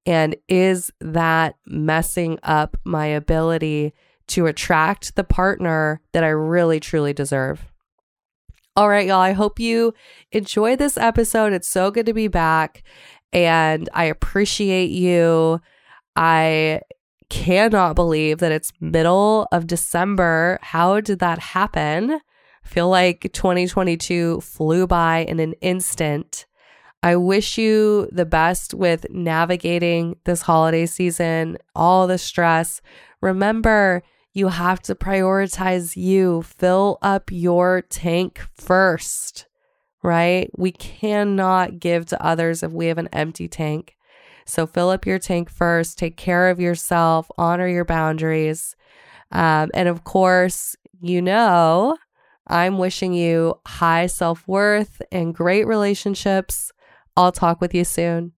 And 0.05 0.35
is 0.47 0.91
that 1.01 1.55
messing 1.65 2.39
up 2.43 2.77
my 2.83 3.05
ability 3.07 3.93
to 4.27 4.45
attract 4.45 5.15
the 5.15 5.23
partner 5.23 6.01
that 6.13 6.23
I 6.23 6.29
really 6.29 6.79
truly 6.79 7.13
deserve? 7.13 7.65
All 8.75 8.87
right, 8.87 9.07
y'all. 9.07 9.19
I 9.19 9.33
hope 9.33 9.59
you 9.59 9.93
enjoy 10.31 10.75
this 10.75 10.97
episode. 10.97 11.51
It's 11.51 11.67
so 11.67 11.91
good 11.91 12.05
to 12.05 12.13
be 12.13 12.27
back. 12.27 12.83
And 13.33 13.89
I 13.93 14.05
appreciate 14.05 14.89
you. 14.89 15.59
I 16.15 16.81
cannot 17.29 17.95
believe 17.95 18.39
that 18.39 18.51
it's 18.51 18.73
middle 18.79 19.47
of 19.51 19.67
December. 19.67 20.59
How 20.61 20.99
did 20.99 21.19
that 21.19 21.39
happen? 21.39 22.11
I 22.11 22.67
feel 22.67 22.89
like 22.89 23.29
2022 23.33 24.41
flew 24.41 24.87
by 24.87 25.19
in 25.19 25.39
an 25.39 25.53
instant. 25.61 26.45
I 27.01 27.15
wish 27.15 27.57
you 27.57 28.09
the 28.11 28.25
best 28.25 28.73
with 28.73 29.05
navigating 29.09 30.17
this 30.25 30.41
holiday 30.41 30.85
season, 30.85 31.57
all 31.73 32.07
the 32.07 32.17
stress. 32.17 32.81
Remember, 33.21 34.03
you 34.33 34.49
have 34.49 34.81
to 34.83 34.95
prioritize 34.95 35.95
you, 35.95 36.41
fill 36.41 36.97
up 37.01 37.31
your 37.31 37.81
tank 37.81 38.41
first, 38.53 39.47
right? 40.03 40.49
We 40.57 40.71
cannot 40.71 41.79
give 41.79 42.05
to 42.07 42.23
others 42.23 42.63
if 42.63 42.71
we 42.71 42.87
have 42.87 42.97
an 42.97 43.09
empty 43.13 43.47
tank. 43.47 43.95
So 44.49 44.65
fill 44.65 44.89
up 44.89 45.05
your 45.05 45.19
tank 45.19 45.49
first, 45.49 45.97
take 45.97 46.17
care 46.17 46.49
of 46.49 46.59
yourself, 46.59 47.29
honor 47.37 47.67
your 47.67 47.85
boundaries. 47.85 48.75
Um, 49.31 49.69
and 49.73 49.87
of 49.87 50.03
course, 50.03 50.75
you 50.99 51.21
know, 51.21 51.97
I'm 52.47 52.77
wishing 52.79 53.13
you 53.13 53.59
high 53.67 54.07
self 54.07 54.47
worth 54.47 55.01
and 55.11 55.35
great 55.35 55.67
relationships 55.67 56.71
I'll 57.15 57.31
talk 57.31 57.59
with 57.59 57.75
you 57.75 57.83
soon. 57.83 58.31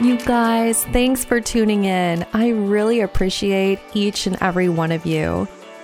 You 0.00 0.16
guys, 0.24 0.84
thanks 0.86 1.26
for 1.26 1.40
tuning 1.40 1.84
in. 1.84 2.24
I 2.32 2.50
really 2.50 3.00
appreciate 3.00 3.80
each 3.92 4.26
and 4.26 4.38
every 4.40 4.68
one 4.68 4.92
of 4.92 5.04
you. 5.04 5.46